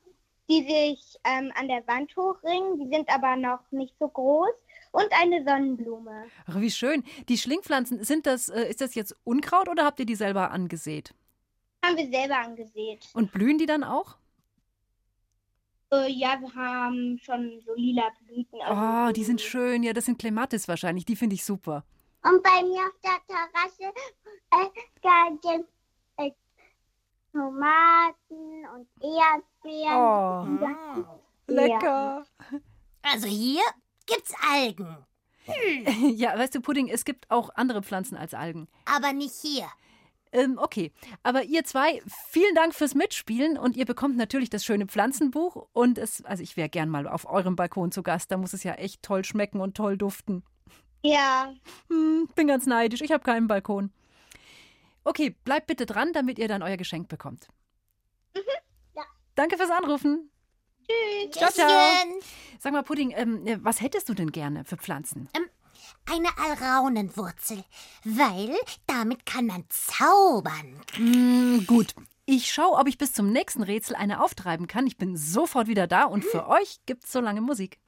die 0.50 0.64
sich 0.64 1.18
ähm, 1.24 1.52
an 1.56 1.68
der 1.68 1.86
Wand 1.88 2.16
hochringen. 2.16 2.80
Die 2.80 2.96
sind 2.96 3.10
aber 3.14 3.36
noch 3.36 3.60
nicht 3.72 3.96
so 4.00 4.08
groß. 4.08 4.54
Und 4.92 5.08
eine 5.20 5.44
Sonnenblume. 5.44 6.26
Ach, 6.46 6.62
wie 6.62 6.70
schön. 6.70 7.04
Die 7.28 7.38
Schlingpflanzen, 7.38 8.04
sind 8.04 8.28
das, 8.28 8.50
äh, 8.50 8.70
ist 8.70 8.80
das 8.80 8.94
jetzt 8.94 9.16
Unkraut 9.24 9.68
oder 9.68 9.86
habt 9.86 10.00
ihr 10.00 10.06
die 10.06 10.16
selber 10.16 10.52
angesät? 10.52 11.16
Haben 11.84 11.98
wir 11.98 12.10
selber 12.10 12.38
angesät. 12.38 13.08
Und 13.14 13.32
blühen 13.32 13.58
die 13.58 13.66
dann 13.66 13.84
auch? 13.84 14.18
Äh, 15.92 16.12
ja, 16.12 16.40
wir 16.40 16.54
haben 16.54 17.20
schon 17.24 17.62
so 17.66 17.74
lila 17.76 18.10
Blüten. 18.20 18.60
Oh, 18.70 19.12
die 19.12 19.24
sind 19.24 19.42
schön. 19.42 19.84
Ja, 19.84 19.94
das 19.94 20.06
sind 20.06 20.20
Clematis 20.20 20.68
wahrscheinlich. 20.68 21.06
Die 21.06 21.16
finde 21.16 21.36
ich 21.36 21.44
super. 21.44 21.84
Und 22.24 22.42
bei 22.42 22.64
mir 22.64 22.82
auf 22.82 23.00
der 23.04 23.20
Terrasse 23.28 23.94
äh, 24.52 24.70
da 25.02 25.28
sind 25.42 25.66
äh, 25.66 25.73
Tomaten 27.34 28.66
und 28.76 28.88
Erdbeeren. 29.02 30.60
Oh, 30.60 31.52
lecker. 31.52 32.26
Also 33.02 33.28
hier 33.28 33.62
gibt's 34.06 34.34
Algen. 34.50 34.98
Ja, 36.16 36.40
weißt 36.40 36.56
du, 36.56 36.62
Pudding, 36.62 36.88
es 36.88 37.04
gibt 37.04 37.30
auch 37.30 37.50
andere 37.56 37.84
Pflanzen 37.84 38.16
als 38.16 38.34
Algen. 38.34 38.70
Aber 38.86 39.12
nicht 39.12 39.36
hier. 39.42 39.66
Ähm, 40.32 40.58
okay, 40.58 40.94
aber 41.22 41.44
ihr 41.44 41.66
zwei, 41.66 42.02
vielen 42.30 42.56
Dank 42.56 42.74
fürs 42.74 42.96
Mitspielen 42.96 43.58
und 43.58 43.76
ihr 43.76 43.86
bekommt 43.86 44.16
natürlich 44.16 44.50
das 44.50 44.64
schöne 44.64 44.88
Pflanzenbuch 44.88 45.68
und 45.74 45.98
es, 45.98 46.24
also 46.24 46.42
ich 46.42 46.56
wäre 46.56 46.70
gern 46.70 46.88
mal 46.88 47.10
auf 47.10 47.30
eurem 47.30 47.58
Balkon 47.58 47.92
zu 47.92 48.04
Gast, 48.04 48.32
da 48.32 48.38
muss 48.38 48.54
es 48.54 48.64
ja 48.64 48.76
echt 48.76 49.04
toll 49.04 49.26
schmecken 49.26 49.60
und 49.60 49.76
toll 49.76 49.98
duften. 49.98 50.44
Ja. 51.04 51.54
Hm, 51.90 52.30
bin 52.36 52.48
ganz 52.48 52.66
neidisch, 52.66 53.02
ich 53.02 53.12
habe 53.12 53.24
keinen 53.24 53.48
Balkon. 53.48 53.92
Okay, 55.04 55.32
bleibt 55.44 55.68
bitte 55.68 55.86
dran, 55.86 56.14
damit 56.14 56.40
ihr 56.40 56.48
dann 56.48 56.64
euer 56.64 56.78
Geschenk 56.78 57.08
bekommt. 57.10 57.48
Ja. 58.96 59.04
Danke 59.36 59.58
fürs 59.58 59.72
Anrufen. 59.72 60.30
Tschüss. 60.88 61.38
Ciao, 61.38 61.52
ciao. 61.52 61.70
Sag 62.60 62.74
mal, 62.74 62.84
Pudding, 62.84 63.12
ähm, 63.12 63.46
äh, 63.48 63.58
was 63.64 63.82
hättest 63.82 64.10
du 64.10 64.14
denn 64.14 64.32
gerne 64.32 64.66
für 64.66 64.78
Pflanzen? 64.78 65.30
Eine 66.06 66.30
Alraunenwurzel, 66.38 67.64
weil 68.04 68.56
damit 68.88 69.26
kann 69.26 69.46
man 69.46 69.64
zaubern. 69.70 70.82
Hm, 70.96 71.66
gut. 71.66 71.96
Ich 72.26 72.52
schaue, 72.52 72.78
ob 72.78 72.88
ich 72.88 72.98
bis 72.98 73.14
zum 73.14 73.32
nächsten 73.32 73.64
Rätsel 73.64 73.96
eine 73.96 74.24
auftreiben 74.24 74.68
kann. 74.68 74.88
Ich 74.88 74.98
bin 74.98 75.18
sofort 75.18 75.68
wieder 75.68 75.88
da 75.88 76.06
und 76.06 76.24
für 76.24 76.48
euch 76.48 76.80
gibt's 76.86 77.12
so 77.12 77.20
lange 77.20 77.42
Musik. 77.42 77.80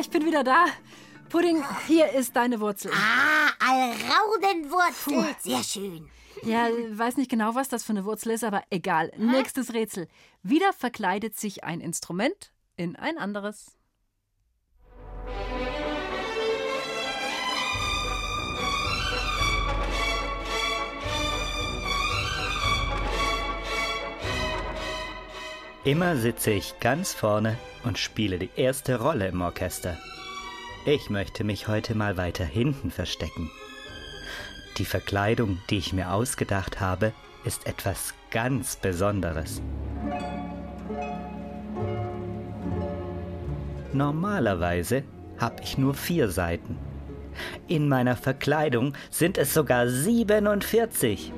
Ich 0.00 0.10
bin 0.10 0.24
wieder 0.24 0.44
da. 0.44 0.66
Pudding, 1.28 1.64
hier 1.88 2.12
ist 2.12 2.36
deine 2.36 2.60
Wurzel. 2.60 2.92
Ah, 2.94 3.50
Alraunenwurzel. 3.58 5.34
Sehr 5.40 5.62
schön. 5.64 6.08
Ja, 6.44 6.68
weiß 6.92 7.16
nicht 7.16 7.30
genau, 7.30 7.56
was 7.56 7.68
das 7.68 7.82
für 7.82 7.90
eine 7.90 8.04
Wurzel 8.04 8.30
ist, 8.30 8.44
aber 8.44 8.62
egal. 8.70 9.10
Nächstes 9.16 9.74
Rätsel. 9.74 10.06
Wieder 10.44 10.72
verkleidet 10.72 11.36
sich 11.36 11.64
ein 11.64 11.80
Instrument 11.80 12.52
in 12.76 12.94
ein 12.94 13.18
anderes. 13.18 13.76
Immer 25.82 26.16
sitze 26.16 26.52
ich 26.52 26.78
ganz 26.78 27.12
vorne 27.14 27.58
und 27.84 27.98
spiele 27.98 28.38
die 28.38 28.50
erste 28.56 29.00
Rolle 29.00 29.28
im 29.28 29.40
Orchester. 29.40 29.96
Ich 30.84 31.10
möchte 31.10 31.44
mich 31.44 31.68
heute 31.68 31.94
mal 31.94 32.16
weiter 32.16 32.44
hinten 32.44 32.90
verstecken. 32.90 33.50
Die 34.78 34.84
Verkleidung, 34.84 35.58
die 35.70 35.78
ich 35.78 35.92
mir 35.92 36.12
ausgedacht 36.12 36.80
habe, 36.80 37.12
ist 37.44 37.66
etwas 37.66 38.14
ganz 38.30 38.76
Besonderes. 38.76 39.60
Normalerweise 43.92 45.02
habe 45.38 45.62
ich 45.62 45.78
nur 45.78 45.94
vier 45.94 46.28
Seiten. 46.28 46.76
In 47.66 47.88
meiner 47.88 48.16
Verkleidung 48.16 48.94
sind 49.10 49.38
es 49.38 49.54
sogar 49.54 49.88
47. 49.88 51.32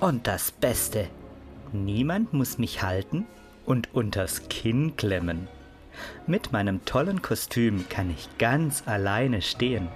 Und 0.00 0.26
das 0.26 0.50
Beste, 0.50 1.06
niemand 1.72 2.32
muss 2.32 2.58
mich 2.58 2.82
halten 2.82 3.26
und 3.66 3.94
unters 3.94 4.48
Kinn 4.48 4.96
klemmen. 4.96 5.48
Mit 6.26 6.52
meinem 6.52 6.84
tollen 6.84 7.22
Kostüm 7.22 7.88
kann 7.88 8.10
ich 8.10 8.28
ganz 8.38 8.82
alleine 8.86 9.42
stehen. 9.42 9.88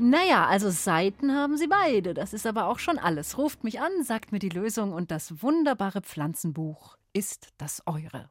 Naja, 0.00 0.46
also 0.46 0.70
Seiten 0.70 1.34
haben 1.34 1.56
sie 1.56 1.66
beide. 1.66 2.14
Das 2.14 2.32
ist 2.32 2.46
aber 2.46 2.68
auch 2.68 2.78
schon 2.78 2.98
alles. 2.98 3.36
Ruft 3.36 3.64
mich 3.64 3.80
an, 3.80 3.90
sagt 4.02 4.32
mir 4.32 4.38
die 4.38 4.48
Lösung 4.48 4.92
und 4.92 5.10
das 5.10 5.42
wunderbare 5.42 6.00
Pflanzenbuch 6.00 6.96
ist 7.12 7.48
das 7.58 7.82
eure. 7.84 8.30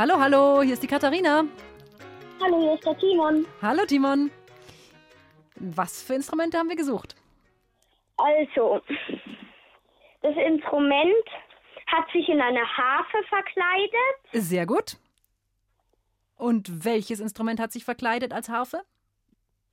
Hallo, 0.00 0.18
hallo, 0.18 0.62
hier 0.62 0.72
ist 0.72 0.82
die 0.82 0.86
Katharina. 0.86 1.44
Hallo, 2.40 2.58
hier 2.58 2.72
ist 2.72 2.86
der 2.86 2.96
Timon. 2.96 3.46
Hallo, 3.60 3.84
Timon. 3.84 4.30
Was 5.56 6.02
für 6.02 6.14
Instrumente 6.14 6.56
haben 6.56 6.70
wir 6.70 6.76
gesucht? 6.76 7.14
Also, 8.16 8.80
das 10.22 10.34
Instrument 10.36 11.26
hat 11.86 12.10
sich 12.14 12.26
in 12.30 12.40
eine 12.40 12.66
Harfe 12.66 13.18
verkleidet 13.28 14.16
Sehr 14.32 14.64
gut. 14.64 14.96
Und 16.38 16.86
welches 16.86 17.20
Instrument 17.20 17.60
hat 17.60 17.70
sich 17.70 17.84
verkleidet 17.84 18.32
als 18.32 18.48
Harfe? 18.48 18.80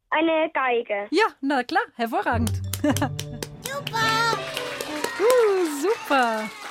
Eine 0.09 0.51
Geige. 0.53 1.07
Ja, 1.09 1.27
na 1.39 1.63
klar, 1.63 1.83
hervorragend. 1.95 2.51
Super! 3.61 4.37
Uh, 5.19 5.65
super. 5.79 6.66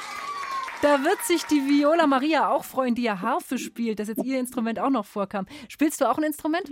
Da 0.87 1.03
wird 1.03 1.21
sich 1.23 1.43
die 1.43 1.67
Viola 1.69 2.07
Maria 2.07 2.49
auch 2.49 2.63
freuen, 2.63 2.95
die 2.95 3.03
ja 3.03 3.21
Harfe 3.21 3.59
spielt, 3.59 3.99
dass 3.99 4.07
jetzt 4.07 4.25
ihr 4.25 4.39
Instrument 4.39 4.79
auch 4.79 4.89
noch 4.89 5.05
vorkam. 5.05 5.45
Spielst 5.69 6.01
du 6.01 6.09
auch 6.09 6.17
ein 6.17 6.23
Instrument? 6.23 6.71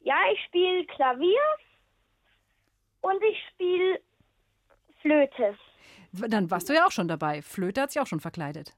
Ja, 0.00 0.16
ich 0.32 0.44
spiele 0.46 0.84
Klavier 0.86 1.38
und 3.02 3.22
ich 3.22 3.38
spiele 3.52 4.00
Flöte. 5.00 5.56
Dann 6.10 6.50
warst 6.50 6.68
du 6.68 6.74
ja 6.74 6.84
auch 6.84 6.90
schon 6.90 7.06
dabei. 7.06 7.40
Flöte 7.40 7.82
hat 7.82 7.92
sich 7.92 8.02
auch 8.02 8.08
schon 8.08 8.18
verkleidet. 8.18 8.74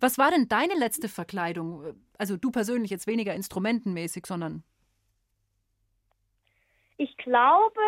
Was 0.00 0.16
war 0.16 0.30
denn 0.30 0.48
deine 0.48 0.74
letzte 0.76 1.10
Verkleidung? 1.10 2.00
Also 2.16 2.38
du 2.38 2.50
persönlich 2.50 2.90
jetzt 2.90 3.06
weniger 3.06 3.34
instrumentenmäßig, 3.34 4.24
sondern 4.24 4.62
Ich 6.96 7.14
glaube, 7.18 7.80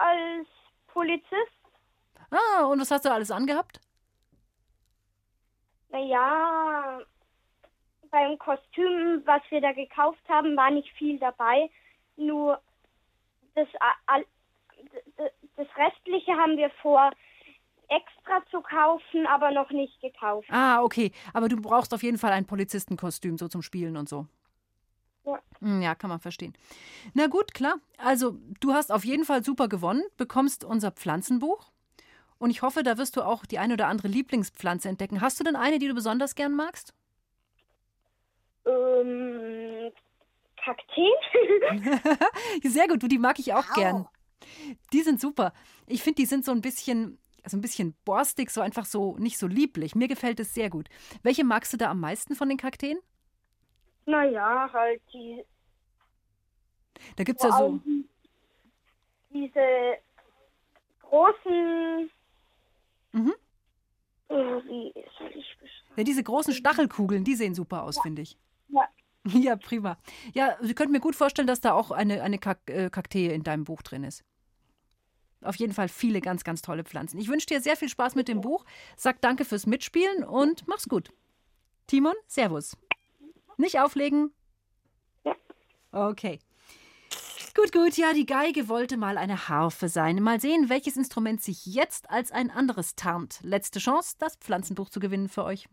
als 0.00 0.48
Polizist, 0.86 1.58
Ah, 2.30 2.64
und 2.64 2.80
was 2.80 2.90
hast 2.90 3.04
du 3.04 3.12
alles 3.12 3.30
angehabt? 3.30 3.80
Naja, 5.90 7.00
beim 8.10 8.38
Kostüm, 8.38 9.22
was 9.24 9.42
wir 9.50 9.60
da 9.60 9.72
gekauft 9.72 10.22
haben, 10.28 10.56
war 10.56 10.70
nicht 10.70 10.90
viel 10.96 11.18
dabei. 11.18 11.70
Nur 12.16 12.60
das, 13.54 13.68
das 15.56 15.66
Restliche 15.76 16.32
haben 16.32 16.56
wir 16.56 16.70
vor, 16.82 17.10
extra 17.88 18.44
zu 18.50 18.60
kaufen, 18.60 19.26
aber 19.26 19.50
noch 19.50 19.70
nicht 19.70 19.98
gekauft. 20.00 20.48
Ah, 20.50 20.82
okay. 20.82 21.10
Aber 21.32 21.48
du 21.48 21.56
brauchst 21.56 21.94
auf 21.94 22.02
jeden 22.02 22.18
Fall 22.18 22.32
ein 22.32 22.46
Polizistenkostüm, 22.46 23.38
so 23.38 23.48
zum 23.48 23.62
Spielen 23.62 23.96
und 23.96 24.08
so. 24.08 24.26
Ja. 25.24 25.38
Hm, 25.60 25.80
Ja, 25.82 25.94
kann 25.94 26.10
man 26.10 26.20
verstehen. 26.20 26.54
Na 27.14 27.26
gut, 27.28 27.54
klar. 27.54 27.76
Also, 27.96 28.36
du 28.60 28.74
hast 28.74 28.92
auf 28.92 29.04
jeden 29.04 29.24
Fall 29.24 29.42
super 29.42 29.68
gewonnen, 29.68 30.02
bekommst 30.16 30.64
unser 30.64 30.90
Pflanzenbuch. 30.90 31.70
Und 32.38 32.50
ich 32.50 32.62
hoffe, 32.62 32.82
da 32.82 32.98
wirst 32.98 33.16
du 33.16 33.22
auch 33.22 33.44
die 33.46 33.58
eine 33.58 33.74
oder 33.74 33.88
andere 33.88 34.08
Lieblingspflanze 34.08 34.88
entdecken. 34.88 35.20
Hast 35.20 35.40
du 35.40 35.44
denn 35.44 35.56
eine, 35.56 35.78
die 35.78 35.88
du 35.88 35.94
besonders 35.94 36.34
gern 36.34 36.54
magst? 36.54 36.94
Ähm, 38.66 39.90
Kakteen? 40.62 41.12
Sehr 42.62 42.88
gut, 42.88 43.02
du, 43.02 43.08
die 43.08 43.18
mag 43.18 43.38
ich 43.38 43.54
auch 43.54 43.72
gern. 43.74 44.06
Die 44.92 45.02
sind 45.02 45.20
super. 45.20 45.52
Ich 45.86 46.02
finde, 46.02 46.16
die 46.16 46.26
sind 46.26 46.44
so 46.44 46.52
ein 46.52 46.60
bisschen, 46.60 47.18
so 47.46 47.56
ein 47.56 47.60
bisschen 47.60 47.94
borstig, 48.04 48.50
so 48.50 48.60
einfach 48.60 48.84
so 48.86 49.16
nicht 49.18 49.38
so 49.38 49.46
lieblich. 49.46 49.94
Mir 49.94 50.08
gefällt 50.08 50.40
es 50.40 50.54
sehr 50.54 50.70
gut. 50.70 50.88
Welche 51.22 51.44
magst 51.44 51.72
du 51.72 51.76
da 51.76 51.90
am 51.90 52.00
meisten 52.00 52.34
von 52.36 52.48
den 52.48 52.58
Kakteen? 52.58 52.98
naja, 54.06 54.70
halt 54.72 55.02
die, 55.12 55.44
Da 57.16 57.24
gibt 57.24 57.38
es 57.40 57.44
ja 57.44 57.52
so. 57.52 57.80
diese 59.30 59.98
großen, 61.02 62.10
Mhm. 63.18 63.34
wie 64.28 64.92
soll 65.18 65.28
ich 65.34 65.56
beschreiben? 65.60 65.94
Ja, 65.96 66.04
diese 66.04 66.22
großen 66.22 66.54
Stachelkugeln, 66.54 67.24
die 67.24 67.34
sehen 67.34 67.54
super 67.54 67.82
aus, 67.82 67.98
finde 68.00 68.22
ich. 68.22 68.36
Ja. 68.68 68.88
Ja, 69.24 69.56
prima. 69.56 69.98
Ja, 70.32 70.56
Sie 70.62 70.74
könnten 70.74 70.92
mir 70.92 71.00
gut 71.00 71.14
vorstellen, 71.14 71.48
dass 71.48 71.60
da 71.60 71.72
auch 71.74 71.90
eine, 71.90 72.22
eine 72.22 72.38
Kak 72.38 72.60
äh, 72.70 72.88
Kaktee 72.88 73.34
in 73.34 73.42
deinem 73.42 73.64
Buch 73.64 73.82
drin 73.82 74.02
ist. 74.04 74.24
Auf 75.42 75.56
jeden 75.56 75.74
Fall 75.74 75.88
viele 75.88 76.20
ganz, 76.20 76.44
ganz 76.44 76.62
tolle 76.62 76.82
Pflanzen. 76.84 77.18
Ich 77.18 77.28
wünsche 77.28 77.46
dir 77.46 77.60
sehr 77.60 77.76
viel 77.76 77.90
Spaß 77.90 78.14
mit 78.14 78.28
dem 78.28 78.40
Buch. 78.40 78.64
Sag 78.96 79.20
danke 79.20 79.44
fürs 79.44 79.66
Mitspielen 79.66 80.24
und 80.24 80.66
mach's 80.66 80.88
gut. 80.88 81.10
Timon, 81.88 82.14
Servus. 82.26 82.76
Nicht 83.58 83.78
auflegen? 83.80 84.32
Okay. 85.92 86.38
Gut, 87.60 87.72
gut, 87.72 87.96
ja, 87.96 88.12
die 88.14 88.24
Geige 88.24 88.68
wollte 88.68 88.96
mal 88.96 89.18
eine 89.18 89.48
Harfe 89.48 89.88
sein. 89.88 90.22
Mal 90.22 90.40
sehen, 90.40 90.68
welches 90.68 90.96
Instrument 90.96 91.42
sich 91.42 91.66
jetzt 91.66 92.08
als 92.08 92.30
ein 92.30 92.52
anderes 92.52 92.94
tarnt. 92.94 93.40
Letzte 93.42 93.80
Chance, 93.80 94.14
das 94.20 94.36
Pflanzenbuch 94.36 94.90
zu 94.90 95.00
gewinnen 95.00 95.28
für 95.28 95.42
euch. 95.42 95.68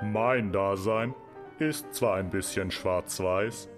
Mein 0.00 0.52
Dasein 0.52 1.14
ist 1.58 1.92
zwar 1.92 2.16
ein 2.16 2.30
bisschen 2.30 2.70
schwarz-weiß, 2.70 3.68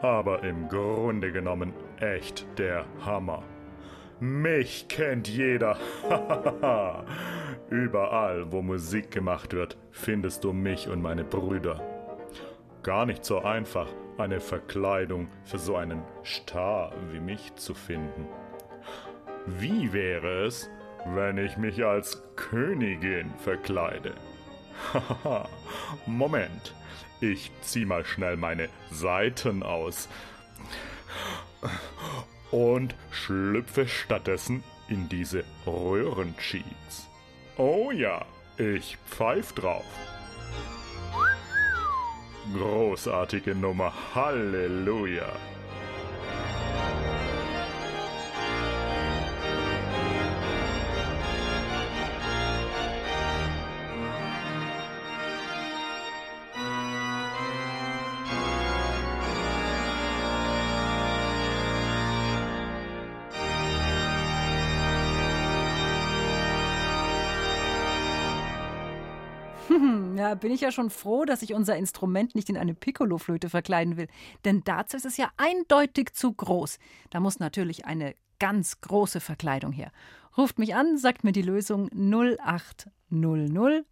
aber 0.00 0.44
im 0.44 0.68
Grunde 0.68 1.32
genommen 1.32 1.74
echt 1.98 2.46
der 2.56 2.86
Hammer. 3.04 3.42
Mich 4.20 4.86
kennt 4.86 5.26
jeder. 5.26 5.76
Überall, 7.70 8.50
wo 8.50 8.62
Musik 8.62 9.10
gemacht 9.10 9.52
wird, 9.52 9.76
findest 9.90 10.44
du 10.44 10.52
mich 10.52 10.88
und 10.88 11.02
meine 11.02 11.24
Brüder. 11.24 11.82
Gar 12.82 13.04
nicht 13.04 13.24
so 13.24 13.40
einfach, 13.40 13.88
eine 14.16 14.40
Verkleidung 14.40 15.28
für 15.44 15.58
so 15.58 15.76
einen 15.76 16.02
Star 16.24 16.92
wie 17.12 17.20
mich 17.20 17.54
zu 17.56 17.74
finden. 17.74 18.26
Wie 19.46 19.92
wäre 19.92 20.46
es, 20.46 20.70
wenn 21.14 21.36
ich 21.38 21.56
mich 21.56 21.84
als 21.84 22.22
Königin 22.36 23.32
verkleide? 23.38 24.14
Haha, 24.92 25.48
Moment. 26.06 26.74
Ich 27.20 27.50
zieh 27.62 27.84
mal 27.84 28.04
schnell 28.04 28.36
meine 28.36 28.68
Seiten 28.90 29.62
aus. 29.62 30.08
Und 32.50 32.94
schlüpfe 33.10 33.86
stattdessen 33.88 34.62
in 34.88 35.08
diese 35.08 35.44
Röhrencheats. 35.66 37.07
Oh 37.60 37.90
ja, 37.90 38.24
ich 38.56 38.96
pfeif 39.10 39.52
drauf. 39.52 39.84
Großartige 42.56 43.52
Nummer, 43.52 43.92
Halleluja. 44.14 45.26
Bin 70.38 70.52
ich 70.52 70.60
ja 70.60 70.72
schon 70.72 70.90
froh, 70.90 71.24
dass 71.24 71.42
ich 71.42 71.54
unser 71.54 71.76
Instrument 71.76 72.34
nicht 72.34 72.48
in 72.48 72.56
eine 72.56 72.74
Piccoloflöte 72.74 73.50
verkleiden 73.50 73.96
will. 73.96 74.08
Denn 74.44 74.62
dazu 74.64 74.96
ist 74.96 75.04
es 75.04 75.16
ja 75.16 75.30
eindeutig 75.36 76.14
zu 76.14 76.32
groß. 76.32 76.78
Da 77.10 77.20
muss 77.20 77.38
natürlich 77.38 77.84
eine 77.84 78.14
ganz 78.38 78.80
große 78.80 79.20
Verkleidung 79.20 79.72
her. 79.72 79.92
Ruft 80.36 80.58
mich 80.58 80.74
an, 80.74 80.96
sagt 80.98 81.24
mir 81.24 81.32
die 81.32 81.42
Lösung 81.42 81.90
0800 81.90 83.84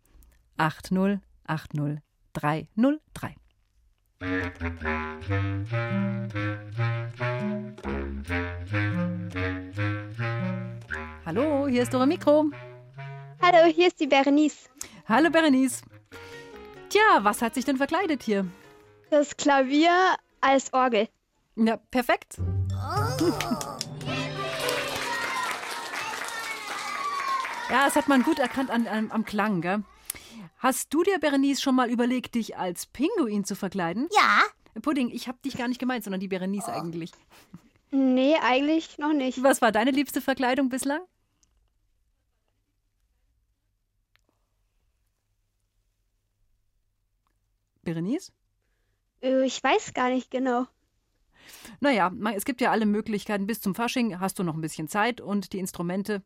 80 0.59 1.21
80 1.47 1.99
303. 2.33 3.35
Hallo, 11.27 11.67
hier 11.67 11.83
ist 11.83 11.93
Dora 11.93 12.07
Mikro. 12.07 12.51
Hallo, 13.43 13.67
hier 13.67 13.89
ist 13.89 14.01
die 14.01 14.07
Berenice. 14.07 14.71
Hallo 15.09 15.29
Berenice. 15.31 15.83
Tja, 16.97 17.25
was 17.25 17.43
hat 17.43 17.55
sich 17.55 17.67
denn 17.67 17.77
verkleidet 17.77 18.23
hier? 18.23 18.47
Das 19.11 19.37
Klavier 19.37 20.17
als 20.41 20.73
Orgel. 20.73 21.11
Ja, 21.55 21.77
perfekt. 21.77 22.39
Ja, 27.69 27.85
das 27.85 27.97
hat 27.97 28.09
man 28.09 28.23
gut 28.23 28.39
erkannt 28.39 28.71
an, 28.71 28.87
an, 28.87 29.11
am 29.11 29.27
Klang, 29.27 29.61
gell? 29.61 29.83
Hast 30.57 30.95
du 30.95 31.03
dir, 31.03 31.19
Berenice, 31.19 31.61
schon 31.61 31.75
mal 31.75 31.91
überlegt, 31.91 32.35
dich 32.35 32.57
als 32.57 32.87
Pinguin 32.87 33.45
zu 33.45 33.57
verkleiden? 33.57 34.09
Ja. 34.17 34.45
Pudding, 34.81 35.11
ich 35.11 35.29
habe 35.29 35.37
dich 35.45 35.59
gar 35.59 35.69
nicht 35.69 35.79
gemeint, 35.79 36.03
sondern 36.03 36.21
die 36.21 36.29
Berenice 36.29 36.71
eigentlich. 36.71 37.11
Nee, 37.91 38.37
eigentlich 38.41 38.97
noch 38.97 39.13
nicht. 39.13 39.43
Was 39.43 39.61
war 39.61 39.71
deine 39.71 39.91
liebste 39.91 40.23
Verkleidung 40.23 40.71
bislang? 40.71 41.03
Berenice? 47.87 48.33
Äh, 49.23 49.45
Ich 49.47 49.63
weiß 49.63 49.95
gar 49.95 50.11
nicht 50.11 50.31
genau. 50.31 50.67
Naja, 51.81 52.11
es 52.35 52.45
gibt 52.45 52.61
ja 52.61 52.71
alle 52.73 52.87
Möglichkeiten. 52.87 53.47
Bis 53.47 53.61
zum 53.61 53.75
Fasching 53.75 54.19
hast 54.21 54.39
du 54.39 54.43
noch 54.43 54.55
ein 54.55 54.61
bisschen 54.61 54.89
Zeit 54.89 55.21
und 55.21 55.53
die 55.53 55.59
Instrumente, 55.59 56.23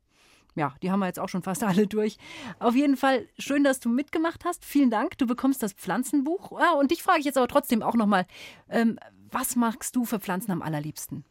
ja, 0.57 0.75
die 0.83 0.91
haben 0.91 1.01
wir 1.01 1.07
jetzt 1.07 1.19
auch 1.21 1.29
schon 1.29 1.43
fast 1.43 1.63
alle 1.71 1.87
durch. 1.87 2.17
Auf 2.59 2.75
jeden 2.75 2.97
Fall 2.97 3.29
schön, 3.39 3.63
dass 3.63 3.81
du 3.81 3.89
mitgemacht 3.91 4.45
hast. 4.45 4.65
Vielen 4.65 4.91
Dank. 4.91 5.19
Du 5.19 5.27
bekommst 5.27 5.63
das 5.63 5.75
Pflanzenbuch. 5.75 6.53
Ah, 6.59 6.73
und 6.73 6.91
dich 6.91 7.03
frage 7.03 7.21
ich 7.21 7.27
jetzt 7.27 7.37
aber 7.37 7.49
trotzdem 7.49 7.83
auch 7.83 7.95
nochmal, 7.95 8.27
ähm, 8.69 8.99
was 9.31 9.55
magst 9.57 9.95
du 9.95 10.05
für 10.05 10.19
Pflanzen 10.19 10.51
am 10.53 10.63
allerliebsten? 10.63 11.25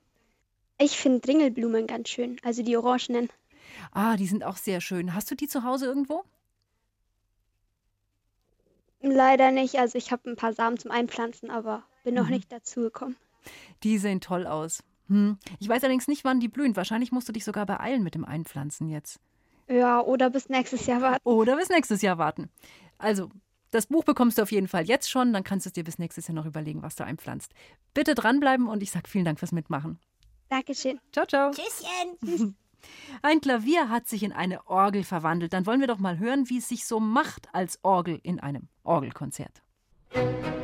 Ich 0.78 0.98
finde 0.98 1.28
Ringelblumen 1.28 1.88
ganz 1.88 2.08
schön, 2.10 2.38
also 2.44 2.64
die 2.64 2.78
orangenen. 2.78 3.30
Ah, 3.92 4.16
die 4.16 4.28
sind 4.28 4.44
auch 4.44 4.56
sehr 4.58 4.80
schön. 4.82 5.14
Hast 5.14 5.30
du 5.30 5.36
die 5.36 5.48
zu 5.48 5.64
Hause 5.64 5.88
irgendwo? 5.88 6.24
Leider 9.02 9.52
nicht. 9.52 9.76
Also 9.80 9.98
ich 9.98 10.12
habe 10.12 10.30
ein 10.30 10.36
paar 10.36 10.54
Samen 10.54 10.78
zum 10.78 10.92
Einpflanzen, 10.92 11.50
aber 11.50 11.84
bin 12.04 12.16
noch 12.16 12.26
Mhm. 12.26 12.32
nicht 12.32 12.52
dazu 12.52 12.82
gekommen. 12.82 13.16
Die 13.84 13.98
sehen 13.98 14.20
toll 14.22 14.46
aus. 14.46 14.84
Hm. 15.08 15.38
Ich 15.60 15.68
weiß 15.70 15.84
allerdings 15.84 16.08
nicht, 16.08 16.24
wann 16.26 16.40
die 16.40 16.50
blühen. 16.50 16.76
Wahrscheinlich 16.76 17.12
musst 17.12 17.28
du 17.28 17.34
dich 17.34 17.46
sogar 17.46 17.66
beeilen 17.66 18.04
mit 18.04 18.14
dem 18.16 18.26
Einpflanzen 18.26 18.90
jetzt. 18.90 19.20
Ja, 19.68 20.02
oder 20.02 20.30
bis 20.30 20.50
nächstes 20.50 20.86
Jahr 20.86 21.02
warten. 21.02 21.22
Oder 21.24 21.56
bis 21.56 21.70
nächstes 21.70 22.02
Jahr 22.02 22.18
warten. 22.18 22.50
Also, 22.98 23.30
das 23.72 23.86
Buch 23.88 24.04
bekommst 24.04 24.38
du 24.38 24.42
auf 24.42 24.52
jeden 24.52 24.68
Fall 24.68 24.86
jetzt 24.86 25.10
schon. 25.10 25.32
Dann 25.32 25.44
kannst 25.44 25.66
du 25.66 25.70
es 25.70 25.74
dir 25.74 25.84
bis 25.84 25.98
nächstes 26.00 26.28
Jahr 26.28 26.36
noch 26.36 26.46
überlegen, 26.46 26.82
was 26.82 26.96
du 26.96 27.06
einpflanzt. 27.06 27.54
Bitte 27.94 28.16
dranbleiben 28.16 28.68
und 28.68 28.84
ich 28.84 28.92
sag 28.92 29.08
vielen 29.08 29.26
Dank 29.26 29.40
fürs 29.40 29.52
Mitmachen. 29.52 30.00
Dankeschön. 30.50 31.00
Ciao, 31.12 31.26
ciao. 31.26 31.52
Tschüsschen. 31.52 32.56
Ein 33.22 33.42
Klavier 33.42 33.90
hat 33.90 34.08
sich 34.08 34.24
in 34.24 34.34
eine 34.34 34.68
Orgel 34.68 35.04
verwandelt. 35.04 35.54
Dann 35.54 35.66
wollen 35.66 35.82
wir 35.82 35.88
doch 35.88 36.00
mal 36.00 36.20
hören, 36.20 36.50
wie 36.50 36.58
es 36.58 36.70
sich 36.70 36.86
so 36.86 37.00
macht 37.00 37.54
als 37.54 37.80
Orgel 37.84 38.20
in 38.24 38.40
einem 38.40 38.68
Orgelkonzert. 38.84 39.62
Dore 40.14 40.59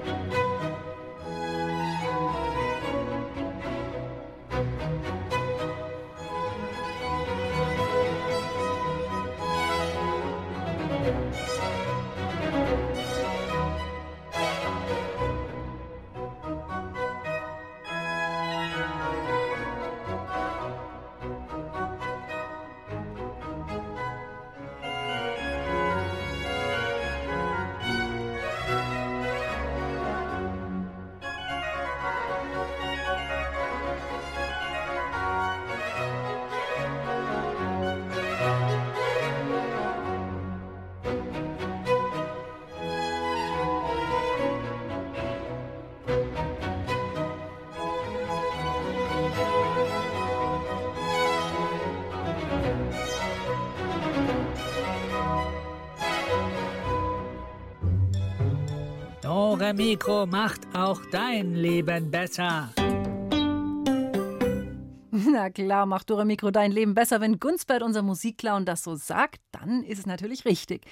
Mikro 59.75 60.25
macht 60.25 60.61
auch 60.73 61.01
dein 61.11 61.53
Leben 61.53 62.09
besser. 62.09 62.71
Na 65.11 65.49
klar, 65.49 65.85
macht 65.85 66.09
Dore 66.09 66.23
Mikro 66.23 66.49
dein 66.49 66.71
Leben 66.71 66.93
besser. 66.93 67.19
Wenn 67.19 67.39
Gunsbert, 67.39 67.83
unser 67.83 68.01
Musikclown, 68.01 68.63
das 68.63 68.83
so 68.83 68.95
sagt, 68.95 69.41
dann 69.51 69.83
ist 69.83 69.99
es 69.99 70.05
natürlich 70.05 70.45
richtig. 70.45 70.85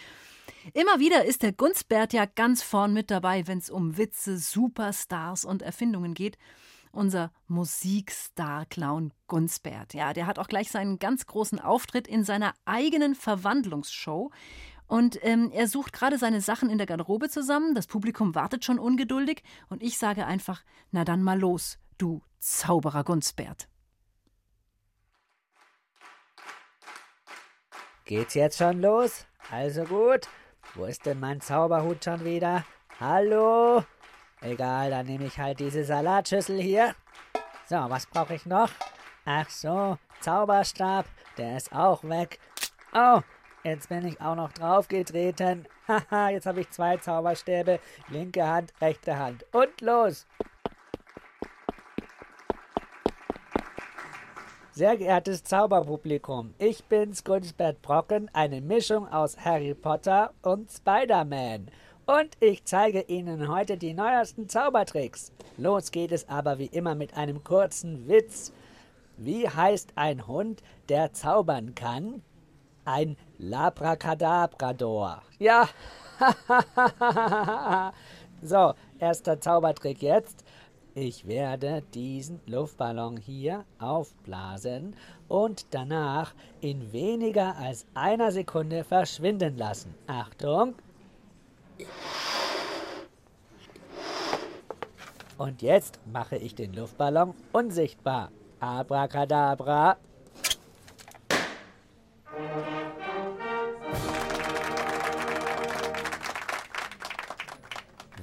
Immer 0.74 1.00
wieder 1.00 1.24
ist 1.24 1.44
der 1.44 1.54
Gunsbert 1.54 2.12
ja 2.12 2.26
ganz 2.26 2.62
vorn 2.62 2.94
mit 2.94 3.10
dabei, 3.10 3.48
wenn 3.48 3.60
es 3.60 3.70
um 3.70 3.98
Witze, 3.98 4.38
Superstars 4.38 5.46
und 5.46 5.62
Erfindungen 5.62 6.14
geht. 6.14 6.38
Unser 6.92 7.32
Musikstar-Clown 7.48 9.14
Gunsbert. 9.28 9.94
Ja, 9.94 10.12
der 10.12 10.28
hat 10.28 10.40
auch 10.40 10.48
gleich 10.48 10.70
seinen 10.70 11.00
ganz 11.00 11.26
großen 11.26 11.60
Auftritt 11.60 12.06
in 12.06 12.26
seiner 12.26 12.54
eigenen 12.66 13.16
Verwandlungsshow. 13.16 14.30
Und 14.94 15.18
ähm, 15.26 15.50
er 15.52 15.68
sucht 15.68 15.91
gerade 15.91 16.20
seine 16.20 16.39
Sachen 16.39 16.70
in 16.70 16.78
der 16.78 16.86
Garderobe 16.86 17.28
zusammen. 17.28 17.74
Das 17.74 17.88
Publikum 17.88 18.36
wartet 18.36 18.64
schon 18.64 18.78
ungeduldig. 18.78 19.41
Und 19.68 19.82
ich 19.82 19.98
sage 19.98 20.28
einfach: 20.28 20.62
Na 20.91 21.04
dann 21.04 21.24
mal 21.24 21.39
los, 21.39 21.80
du 21.98 22.22
Zauberer 22.38 23.04
Gunsbert. 23.04 23.68
Geht's 28.06 28.36
jetzt 28.36 28.60
schon 28.60 28.82
los? 28.82 29.26
Also 29.50 29.84
gut. 29.86 30.30
Wo 30.76 30.86
ist 30.86 31.08
denn 31.08 31.20
mein 31.20 31.41
Zauberhut 31.41 32.04
schon 32.04 32.24
wieder? 32.24 32.64
Hallo? 33.00 33.84
Egal, 34.41 34.91
dann 34.91 35.08
nehme 35.08 35.26
ich 35.26 35.39
halt 35.39 35.60
diese 35.60 35.84
Salatschüssel 35.86 36.62
hier. 36.62 36.94
So, 37.68 37.78
was 37.78 38.06
brauche 38.06 38.36
ich 38.36 38.46
noch? 38.46 38.70
Ach 39.26 39.50
so, 39.50 39.98
Zauberstab, 40.20 41.08
der 41.39 41.58
ist 41.58 41.74
auch 41.74 42.04
weg. 42.04 42.39
Oh, 42.94 43.22
jetzt 43.64 43.89
bin 43.89 44.05
ich 44.07 44.20
auch 44.22 44.36
noch 44.36 44.51
draufgetreten. 44.51 45.68
Haha, 45.88 46.30
jetzt 46.30 46.45
habe 46.45 46.61
ich 46.61 46.70
zwei 46.72 46.97
Zauberstäbe. 46.97 47.80
Linke 48.09 48.45
Hand, 48.45 48.74
rechte 48.82 49.18
Hand. 49.18 49.45
Und 49.51 49.82
los! 49.82 50.28
Sehr 54.76 54.97
geehrtes 54.97 55.43
Zauberpublikum, 55.43 56.55
ich 56.57 56.84
bin's 56.86 57.24
Gunsbert 57.24 57.84
Brocken, 57.84 58.28
eine 58.34 58.59
Mischung 58.59 59.07
aus 59.07 59.38
Harry 59.38 59.76
Potter 59.76 60.34
und 60.41 60.72
Spider-Man. 60.72 61.68
Und 62.07 62.30
ich 62.39 62.66
zeige 62.66 63.01
Ihnen 63.01 63.49
heute 63.49 63.78
die 63.78 63.93
neuesten 63.93 64.49
Zaubertricks. 64.49 65.32
Los 65.57 65.91
geht 65.91 66.11
es 66.11 66.28
aber 66.28 66.57
wie 66.57 66.66
immer 66.66 66.95
mit 66.95 67.16
einem 67.16 67.43
kurzen 67.43 68.07
Witz. 68.07 68.51
Wie 69.16 69.47
heißt 69.47 69.93
ein 69.95 70.26
Hund, 70.26 70.64
der 70.89 71.14
zaubern 71.14 71.76
kann? 71.76 72.24
Ein 72.86 73.18
Labracadabrador. 73.38 75.22
Ja. 75.40 75.68
so, 78.42 78.74
erster 79.00 79.40
Zaubertrick 79.40 80.02
jetzt. 80.02 80.44
Ich 80.96 81.26
werde 81.26 81.82
diesen 81.94 82.40
Luftballon 82.46 83.18
hier 83.18 83.66
aufblasen 83.80 84.96
und 85.28 85.74
danach 85.74 86.36
in 86.62 86.92
weniger 86.92 87.58
als 87.58 87.88
einer 87.96 88.32
Sekunde 88.32 88.84
verschwinden 88.84 89.58
lassen. 89.58 89.96
Achtung! 90.06 90.76
Und 95.40 95.64
jetzt 95.64 96.00
mache 96.06 96.38
ich 96.38 96.54
den 96.54 96.74
Luftballon 96.74 97.34
unsichtbar. 97.54 98.30
Abracadabra. 98.60 99.98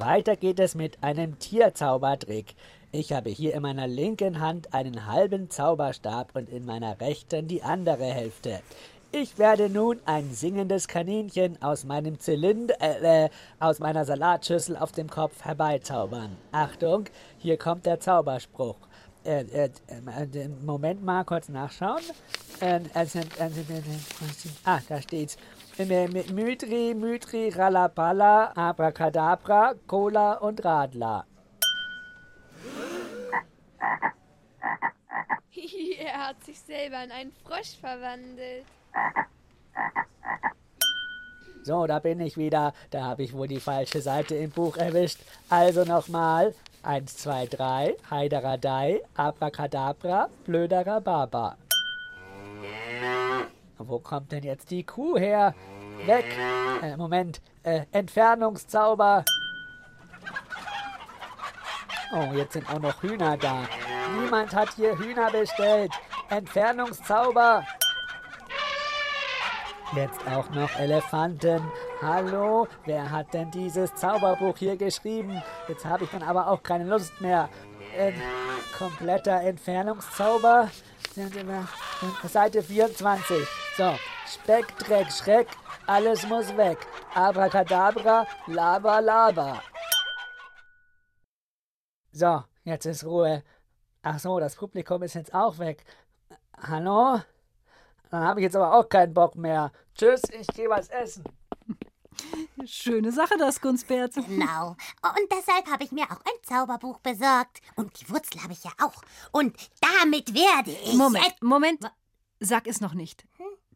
Weiter 0.01 0.35
geht 0.35 0.59
es 0.61 0.75
mit 0.75 1.03
einem 1.03 1.39
Tierzaubertrick. 1.39 2.55
Ich 2.91 3.13
habe 3.13 3.29
hier 3.29 3.53
in 3.53 3.61
meiner 3.61 3.87
linken 3.87 4.41
Hand 4.41 4.73
einen 4.73 5.07
halben 5.07 5.51
Zauberstab 5.51 6.31
und 6.35 6.49
in 6.49 6.65
meiner 6.65 6.99
rechten 7.03 7.47
die 7.49 7.63
andere 7.63 8.07
Hälfte. 8.07 8.61
Ich 9.13 9.39
werde 9.39 9.69
nun 9.69 10.01
ein 10.07 10.33
singendes 10.33 10.89
Kaninchen 10.89 11.61
aus 11.61 11.85
meinem 11.85 12.19
Zylinder, 12.19 12.81
äh, 12.81 13.25
äh, 13.25 13.29
aus 13.59 13.79
meiner 13.79 14.07
Salatschüssel 14.07 14.77
auf 14.77 14.93
dem 14.93 15.11
Kopf 15.11 15.45
herbeizaubern. 15.45 16.35
Achtung, 16.51 17.05
hier 17.39 17.59
kommt 17.59 17.85
der 17.85 18.01
Zauberspruch. 18.01 18.77
Äh, 19.25 19.43
äh, 19.43 19.71
äh, 19.89 20.49
Moment 20.65 21.05
mal, 21.05 21.25
kurz 21.25 21.51
nachschauen. 21.51 22.03
Äh, 22.63 22.77
äh, 22.95 23.03
äh, 23.03 23.47
äh, 23.47 23.83
ah, 24.65 24.81
da 24.89 25.03
steht's. 25.03 25.37
Mytri, 25.87 26.95
Mytri, 26.95 27.49
Ralapala, 27.51 28.53
Abracadabra, 28.55 29.75
Cola 29.87 30.35
und 30.35 30.65
Radler. 30.65 31.25
er 35.99 36.29
hat 36.29 36.45
sich 36.45 36.61
selber 36.61 37.03
in 37.05 37.11
einen 37.11 37.33
Frosch 37.33 37.77
verwandelt. 37.81 38.67
So, 41.63 41.87
da 41.87 41.99
bin 41.99 42.21
ich 42.21 42.37
wieder. 42.37 42.75
Da 42.91 43.05
habe 43.05 43.23
ich 43.23 43.33
wohl 43.33 43.49
die 43.49 43.61
falsche 43.61 44.01
Seite 44.01 44.35
im 44.35 44.51
Buch 44.51 44.77
erwischt. 44.77 45.21
Also 45.49 45.85
nochmal. 45.85 46.55
Eins, 46.83 47.17
zwei, 47.17 47.47
drei. 47.47 47.97
Heideradei, 48.11 49.03
Abracadabra, 49.15 50.31
blöderer 50.45 51.01
Baba. 51.01 51.57
Wo 53.83 53.99
kommt 53.99 54.31
denn 54.31 54.43
jetzt 54.43 54.71
die 54.71 54.85
Kuh 54.85 55.17
her? 55.17 55.55
Weg! 56.05 56.27
Äh, 56.83 56.97
Moment. 56.99 57.41
Äh, 57.63 57.87
Entfernungszauber. 57.93 59.25
Oh, 62.13 62.35
jetzt 62.35 62.53
sind 62.53 62.69
auch 62.69 62.79
noch 62.79 63.03
Hühner 63.03 63.39
da. 63.39 63.67
Niemand 64.21 64.55
hat 64.55 64.75
hier 64.75 64.99
Hühner 64.99 65.31
bestellt. 65.31 65.93
Entfernungszauber. 66.29 67.65
Jetzt 69.95 70.21
auch 70.29 70.51
noch 70.51 70.79
Elefanten. 70.79 71.63
Hallo, 72.03 72.69
wer 72.85 73.11
hat 73.11 73.33
denn 73.33 73.51
dieses 73.51 73.95
Zauberbuch 73.95 74.59
hier 74.59 74.77
geschrieben? 74.77 75.43
Jetzt 75.69 75.87
habe 75.87 76.05
ich 76.05 76.11
dann 76.11 76.23
aber 76.23 76.49
auch 76.49 76.63
keine 76.63 76.85
Lust 76.85 77.19
mehr. 77.21 77.49
Äh, 77.97 78.13
kompletter 78.77 79.41
Entfernungszauber. 79.41 80.69
Seite 82.29 82.63
24. 82.63 83.60
So, 83.77 83.97
Speck, 84.27 84.77
Dreck, 84.79 85.11
Schreck, 85.13 85.49
alles 85.87 86.27
muss 86.27 86.55
weg. 86.57 86.79
Abracadabra, 87.15 88.27
Laba, 88.47 88.99
Laba. 88.99 89.63
So, 92.13 92.45
jetzt 92.65 92.87
ist 92.87 93.05
Ruhe. 93.05 93.43
Ach 94.03 94.19
so, 94.19 94.41
das 94.41 94.57
Publikum 94.57 95.03
ist 95.03 95.15
jetzt 95.15 95.33
auch 95.33 95.59
weg. 95.59 95.85
Hallo? 96.57 97.21
Dann 98.11 98.25
habe 98.25 98.41
ich 98.41 98.45
jetzt 98.45 98.57
aber 98.57 98.75
auch 98.75 98.89
keinen 98.89 99.15
Bock 99.15 99.37
mehr. 99.37 99.73
Tschüss, 99.95 100.23
ich 100.31 100.47
gehe 100.49 100.69
was 100.69 100.89
essen. 100.89 101.25
Schöne 102.67 103.13
Sache, 103.13 103.39
das 103.39 103.61
Gunstbert. 103.61 104.15
Genau. 104.15 104.71
Und 104.71 105.31
deshalb 105.31 105.67
habe 105.71 105.85
ich 105.85 105.93
mir 105.93 106.05
auch 106.05 106.21
ein 106.21 106.43
Zauberbuch 106.43 106.99
besorgt. 107.01 107.61
Und 107.77 107.99
die 108.01 108.11
Wurzel 108.11 108.43
habe 108.43 108.53
ich 108.53 108.65
ja 108.65 108.73
auch. 108.83 109.03
Und 109.31 109.57
damit 109.81 110.35
werde 110.35 110.73
ich. 110.73 110.95
Moment, 110.95 111.43
Moment. 111.43 111.91
Sag 112.41 112.67
es 112.67 112.81
noch 112.81 112.95
nicht. 112.95 113.25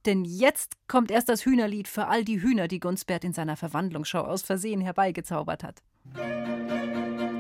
Denn 0.07 0.25
jetzt 0.25 0.77
kommt 0.87 1.11
erst 1.11 1.29
das 1.29 1.45
Hühnerlied 1.47 1.89
für 1.89 2.09
all 2.09 2.25
die 2.25 2.43
Hühner, 2.43 2.69
die 2.69 2.81
Gunsbert 2.81 3.25
in 3.25 3.33
seiner 3.33 3.57
Verwandlungsschau 3.57 4.21
aus 4.21 4.43
Versehen 4.43 4.81
herbeigezaubert 4.81 5.65
hat. 5.65 5.83
Oh, 6.17 7.34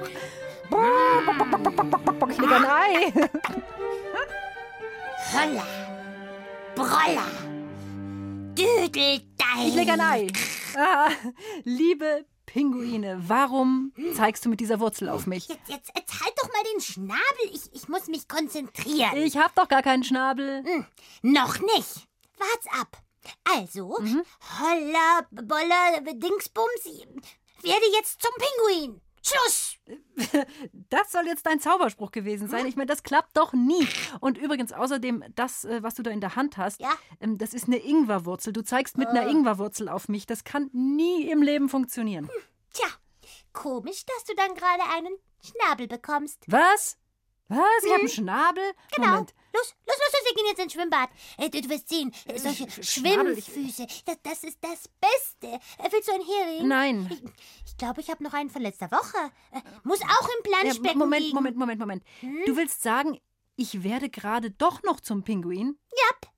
Ich 0.00 0.70
auch. 0.70 2.28
Ich 2.28 2.38
leg 2.38 2.50
ein 2.52 2.64
Ei. 2.66 3.12
Holla. 5.32 5.66
Brolla. 6.74 7.26
Düdeldein. 8.56 9.22
Ich 9.66 9.74
leg 9.74 9.88
ein 9.90 10.00
Ei. 10.00 10.26
Ah, 10.76 11.10
liebe 11.64 12.24
Pinguine, 12.46 13.20
warum 13.26 13.92
zeigst 14.14 14.44
du 14.44 14.48
mit 14.48 14.60
dieser 14.60 14.80
Wurzel 14.80 15.08
auf 15.08 15.26
mich? 15.26 15.48
Jetzt, 15.48 15.68
jetzt, 15.68 15.90
jetzt 15.94 16.20
halt 16.20 16.32
doch 16.38 16.48
mal 16.52 16.62
den 16.72 16.80
Schnabel. 16.80 17.50
Ich, 17.52 17.72
ich 17.74 17.88
muss 17.88 18.06
mich 18.08 18.28
konzentrieren. 18.28 19.16
Ich 19.16 19.36
hab 19.36 19.54
doch 19.54 19.68
gar 19.68 19.82
keinen 19.82 20.04
Schnabel. 20.04 20.62
Hm, 20.64 20.86
noch 21.22 21.58
nicht. 21.60 22.06
Wart's 22.38 22.66
ab. 22.80 22.98
Also, 23.54 23.96
Mhm. 24.00 24.22
holla, 24.60 25.20
bolla, 25.30 26.00
Dingsbums, 26.12 26.84
werde 27.62 27.86
jetzt 27.94 28.20
zum 28.20 28.32
Pinguin. 28.38 29.00
Schluss. 29.22 29.76
Das 30.90 31.10
soll 31.10 31.26
jetzt 31.26 31.46
dein 31.46 31.58
Zauberspruch 31.60 32.10
gewesen 32.12 32.48
sein. 32.48 32.66
Ich 32.66 32.76
meine, 32.76 32.86
das 32.86 33.02
klappt 33.02 33.36
doch 33.36 33.52
nie. 33.52 33.86
Und 34.20 34.36
übrigens, 34.38 34.72
außerdem, 34.72 35.24
das, 35.34 35.64
äh, 35.64 35.82
was 35.82 35.94
du 35.94 36.02
da 36.02 36.10
in 36.10 36.20
der 36.20 36.36
Hand 36.36 36.56
hast, 36.58 36.82
ähm, 37.20 37.38
das 37.38 37.54
ist 37.54 37.66
eine 37.66 37.78
Ingwerwurzel. 37.78 38.52
Du 38.52 38.62
zeigst 38.62 38.98
mit 38.98 39.08
einer 39.08 39.22
Ah. 39.22 39.28
Ingwerwurzel 39.28 39.88
auf 39.88 40.08
mich. 40.08 40.26
Das 40.26 40.44
kann 40.44 40.68
nie 40.72 41.30
im 41.30 41.42
Leben 41.42 41.68
funktionieren. 41.68 42.28
Tja, 42.72 42.86
komisch, 43.52 44.04
dass 44.06 44.24
du 44.24 44.34
dann 44.34 44.54
gerade 44.54 44.82
einen 44.94 45.14
Schnabel 45.42 45.88
bekommst. 45.88 46.44
Was? 46.48 46.98
Was? 47.48 47.58
Ich 47.84 47.90
habe 47.90 48.00
einen 48.00 48.02
Hm. 48.02 48.08
Schnabel? 48.08 48.64
Genau. 48.96 49.08
Moment. 49.08 49.34
Los, 49.54 49.74
los, 49.86 49.96
los, 49.98 50.12
los, 50.12 50.22
wir 50.24 50.34
gehen 50.34 50.46
jetzt 50.48 50.60
ins 50.62 50.72
Schwimmbad. 50.72 51.10
Äh, 51.38 51.50
Du, 51.50 51.68
wirst 51.68 51.88
sehen, 51.88 52.12
äh, 52.26 52.38
solche 52.38 52.70
Schnabel, 52.82 53.36
ich- 53.38 53.44
Schwimmfüße, 53.44 53.86
das, 54.06 54.16
das 54.22 54.44
ist 54.44 54.58
das 54.60 54.88
Beste. 55.00 55.46
Äh, 55.78 55.90
Willst 55.92 56.08
du 56.08 56.12
ein 56.12 56.20
Hering? 56.22 56.68
Nein. 56.68 57.08
Ich, 57.10 57.70
ich 57.72 57.76
glaube, 57.76 58.00
ich 58.00 58.10
habe 58.10 58.22
noch 58.24 58.32
einen 58.34 58.50
von 58.50 58.62
letzter 58.62 58.90
Woche. 58.90 59.30
Äh, 59.52 59.60
Muss 59.84 60.00
auch 60.02 60.28
im 60.38 60.42
Planschbecken 60.42 60.86
Ja, 60.86 60.94
Moment, 60.94 61.22
liegen. 61.22 61.34
Moment, 61.34 61.56
Moment, 61.56 61.80
Moment. 61.80 62.04
Du 62.46 62.56
willst 62.56 62.82
sagen, 62.82 63.18
ich 63.56 63.82
werde 63.82 64.08
gerade 64.08 64.50
doch 64.50 64.82
noch 64.82 65.00
zum 65.00 65.22
Pinguin? 65.24 65.78
Ja. 65.90 66.28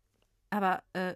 Aber 0.51 0.83
äh, 0.93 1.15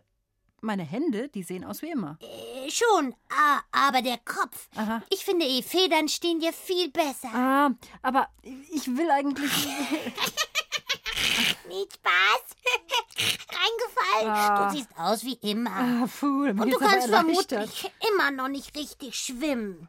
meine 0.61 0.83
Hände, 0.85 1.29
die 1.29 1.43
sehen 1.43 1.65
aus 1.65 1.83
wie 1.83 1.91
immer. 1.91 2.19
Äh, 2.21 2.71
schon, 2.71 3.15
ah, 3.31 3.61
aber 3.73 4.03
der 4.03 4.19
Kopf. 4.19 4.69
Aha. 4.77 5.03
Ich 5.11 5.25
finde, 5.25 5.47
eh, 5.47 5.63
Federn 5.63 6.09
stehen 6.09 6.41
dir 6.41 6.53
viel 6.53 6.91
besser. 6.91 7.29
Ah, 7.33 7.71
aber 8.03 8.29
ich 8.43 8.87
will 8.97 9.11
eigentlich. 9.11 9.51
Nicht 11.69 11.95
Spaß. 11.95 12.57
Reingefallen. 13.51 14.31
Ah. 14.31 14.69
Du 14.71 14.77
siehst 14.77 14.89
aus 14.97 15.25
wie 15.25 15.35
immer. 15.35 15.71
Ah, 15.71 16.07
puh, 16.07 16.49
Und 16.49 16.71
du 16.73 16.79
kannst 16.79 17.09
vermutlich 17.09 17.91
immer 18.11 18.31
noch 18.31 18.49
nicht 18.49 18.77
richtig 18.77 19.15
schwimmen. 19.17 19.89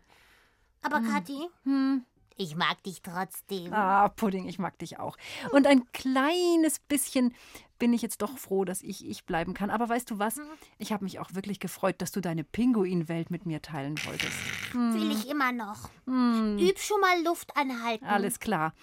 Aber 0.81 1.01
Kathi, 1.01 1.47
ich 2.37 2.55
mag 2.55 2.81
dich 2.83 3.01
trotzdem. 3.01 3.73
Ah, 3.73 4.07
Pudding, 4.09 4.47
ich 4.47 4.59
mag 4.59 4.77
dich 4.79 4.99
auch. 4.99 5.17
Und 5.51 5.67
ein 5.67 5.91
kleines 5.91 6.79
bisschen 6.79 7.35
bin 7.79 7.93
ich 7.93 8.01
jetzt 8.01 8.21
doch 8.21 8.37
froh, 8.37 8.65
dass 8.65 8.81
ich 8.81 9.07
ich 9.07 9.25
bleiben 9.25 9.53
kann. 9.53 9.69
Aber 9.69 9.89
weißt 9.89 10.11
du 10.11 10.19
was? 10.19 10.39
Ich 10.77 10.91
habe 10.91 11.03
mich 11.03 11.19
auch 11.19 11.33
wirklich 11.33 11.59
gefreut, 11.59 11.95
dass 11.99 12.11
du 12.11 12.21
deine 12.21 12.43
Pinguinwelt 12.43 13.31
mit 13.31 13.45
mir 13.45 13.61
teilen 13.61 13.95
wolltest. 14.05 14.33
Will 14.73 15.11
ich 15.11 15.29
immer 15.29 15.51
noch. 15.51 15.89
Hm. 16.05 16.57
Üb 16.59 16.77
schon 16.79 16.99
mal 17.01 17.23
Luft 17.23 17.55
anhalten. 17.55 18.05
Alles 18.05 18.39
klar. 18.39 18.73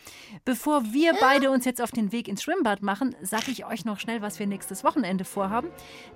Bevor 0.44 0.92
wir 0.92 1.14
beide 1.20 1.50
uns 1.50 1.64
jetzt 1.64 1.80
auf 1.80 1.92
den 1.92 2.10
Weg 2.10 2.26
ins 2.26 2.42
Schwimmbad 2.42 2.82
machen, 2.82 3.14
sage 3.22 3.50
ich 3.50 3.66
euch 3.66 3.84
noch 3.84 4.00
schnell, 4.00 4.22
was 4.22 4.38
wir 4.38 4.46
nächstes 4.46 4.82
Wochenende 4.82 5.24
vorhaben. 5.24 5.68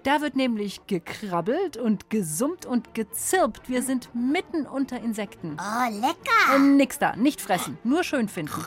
Da 0.02 0.20
wird 0.20 0.34
nämlich 0.34 0.86
gekrabbelt 0.86 1.76
und 1.76 2.10
gesummt 2.10 2.66
und 2.66 2.94
gezirpt. 2.94 3.68
Wir 3.68 3.82
sind 3.82 4.10
mitten 4.14 4.66
unter 4.66 5.00
Insekten. 5.00 5.56
Oh, 5.60 5.92
lecker. 5.92 6.56
Äh, 6.56 6.58
nix 6.58 6.98
da, 6.98 7.14
nicht 7.16 7.40
fressen, 7.40 7.78
nur 7.84 8.02
schön 8.02 8.28
finden. 8.28 8.64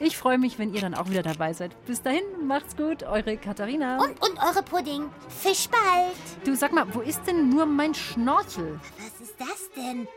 Ich 0.00 0.16
freue 0.16 0.38
mich, 0.38 0.58
wenn 0.58 0.74
ihr 0.74 0.80
dann 0.80 0.94
auch 0.94 1.08
wieder 1.08 1.22
dabei 1.22 1.52
seid. 1.52 1.70
Bis 1.86 2.02
dahin, 2.02 2.22
macht's 2.46 2.76
gut, 2.76 3.02
eure 3.02 3.36
Katharina. 3.36 3.98
Und, 3.98 4.20
und 4.22 4.38
eure 4.42 4.62
Pudding. 4.62 5.04
Fisch 5.28 5.68
bald. 5.68 6.16
Du 6.44 6.56
sag 6.56 6.72
mal, 6.72 6.86
wo 6.92 7.00
ist 7.00 7.24
denn 7.26 7.48
nur 7.48 7.66
mein 7.66 7.94
Schnorchel? 7.94 8.80
Was 8.98 9.20
ist 9.20 9.34
das 9.38 9.70
denn? 9.76 10.08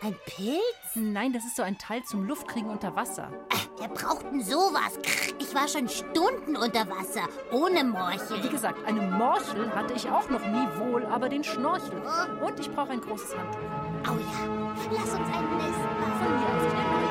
Ein 0.00 0.16
Pilz? 0.26 0.62
Nein, 0.94 1.32
das 1.32 1.44
ist 1.44 1.56
so 1.56 1.62
ein 1.62 1.76
Teil 1.76 2.04
zum 2.04 2.26
Luftkriegen 2.26 2.70
unter 2.70 2.94
Wasser. 2.94 3.32
Wer 3.78 3.88
braucht 3.88 4.26
denn 4.26 4.42
sowas? 4.42 4.98
Ich 5.38 5.54
war 5.54 5.66
schon 5.66 5.88
Stunden 5.88 6.56
unter 6.56 6.88
Wasser, 6.88 7.28
ohne 7.52 7.82
Morchel. 7.84 8.42
Wie 8.42 8.48
gesagt, 8.48 8.84
eine 8.86 9.02
Morchel 9.02 9.72
hatte 9.74 9.94
ich 9.94 10.08
auch 10.08 10.28
noch 10.30 10.44
nie 10.44 10.66
wohl, 10.78 11.04
aber 11.06 11.28
den 11.28 11.42
Schnorchel. 11.42 12.00
Und 12.44 12.60
ich 12.60 12.70
brauche 12.70 12.90
ein 12.90 13.00
großes 13.00 13.36
Handtuch. 13.36 13.58
Oh 14.04 14.18
ja, 14.18 14.92
lass 14.92 15.10
uns 15.14 15.28
ein 15.28 15.56
Nest 15.58 15.78
machen. 16.00 16.18
Von 16.18 16.32
mir 16.32 16.46
aus, 16.46 17.07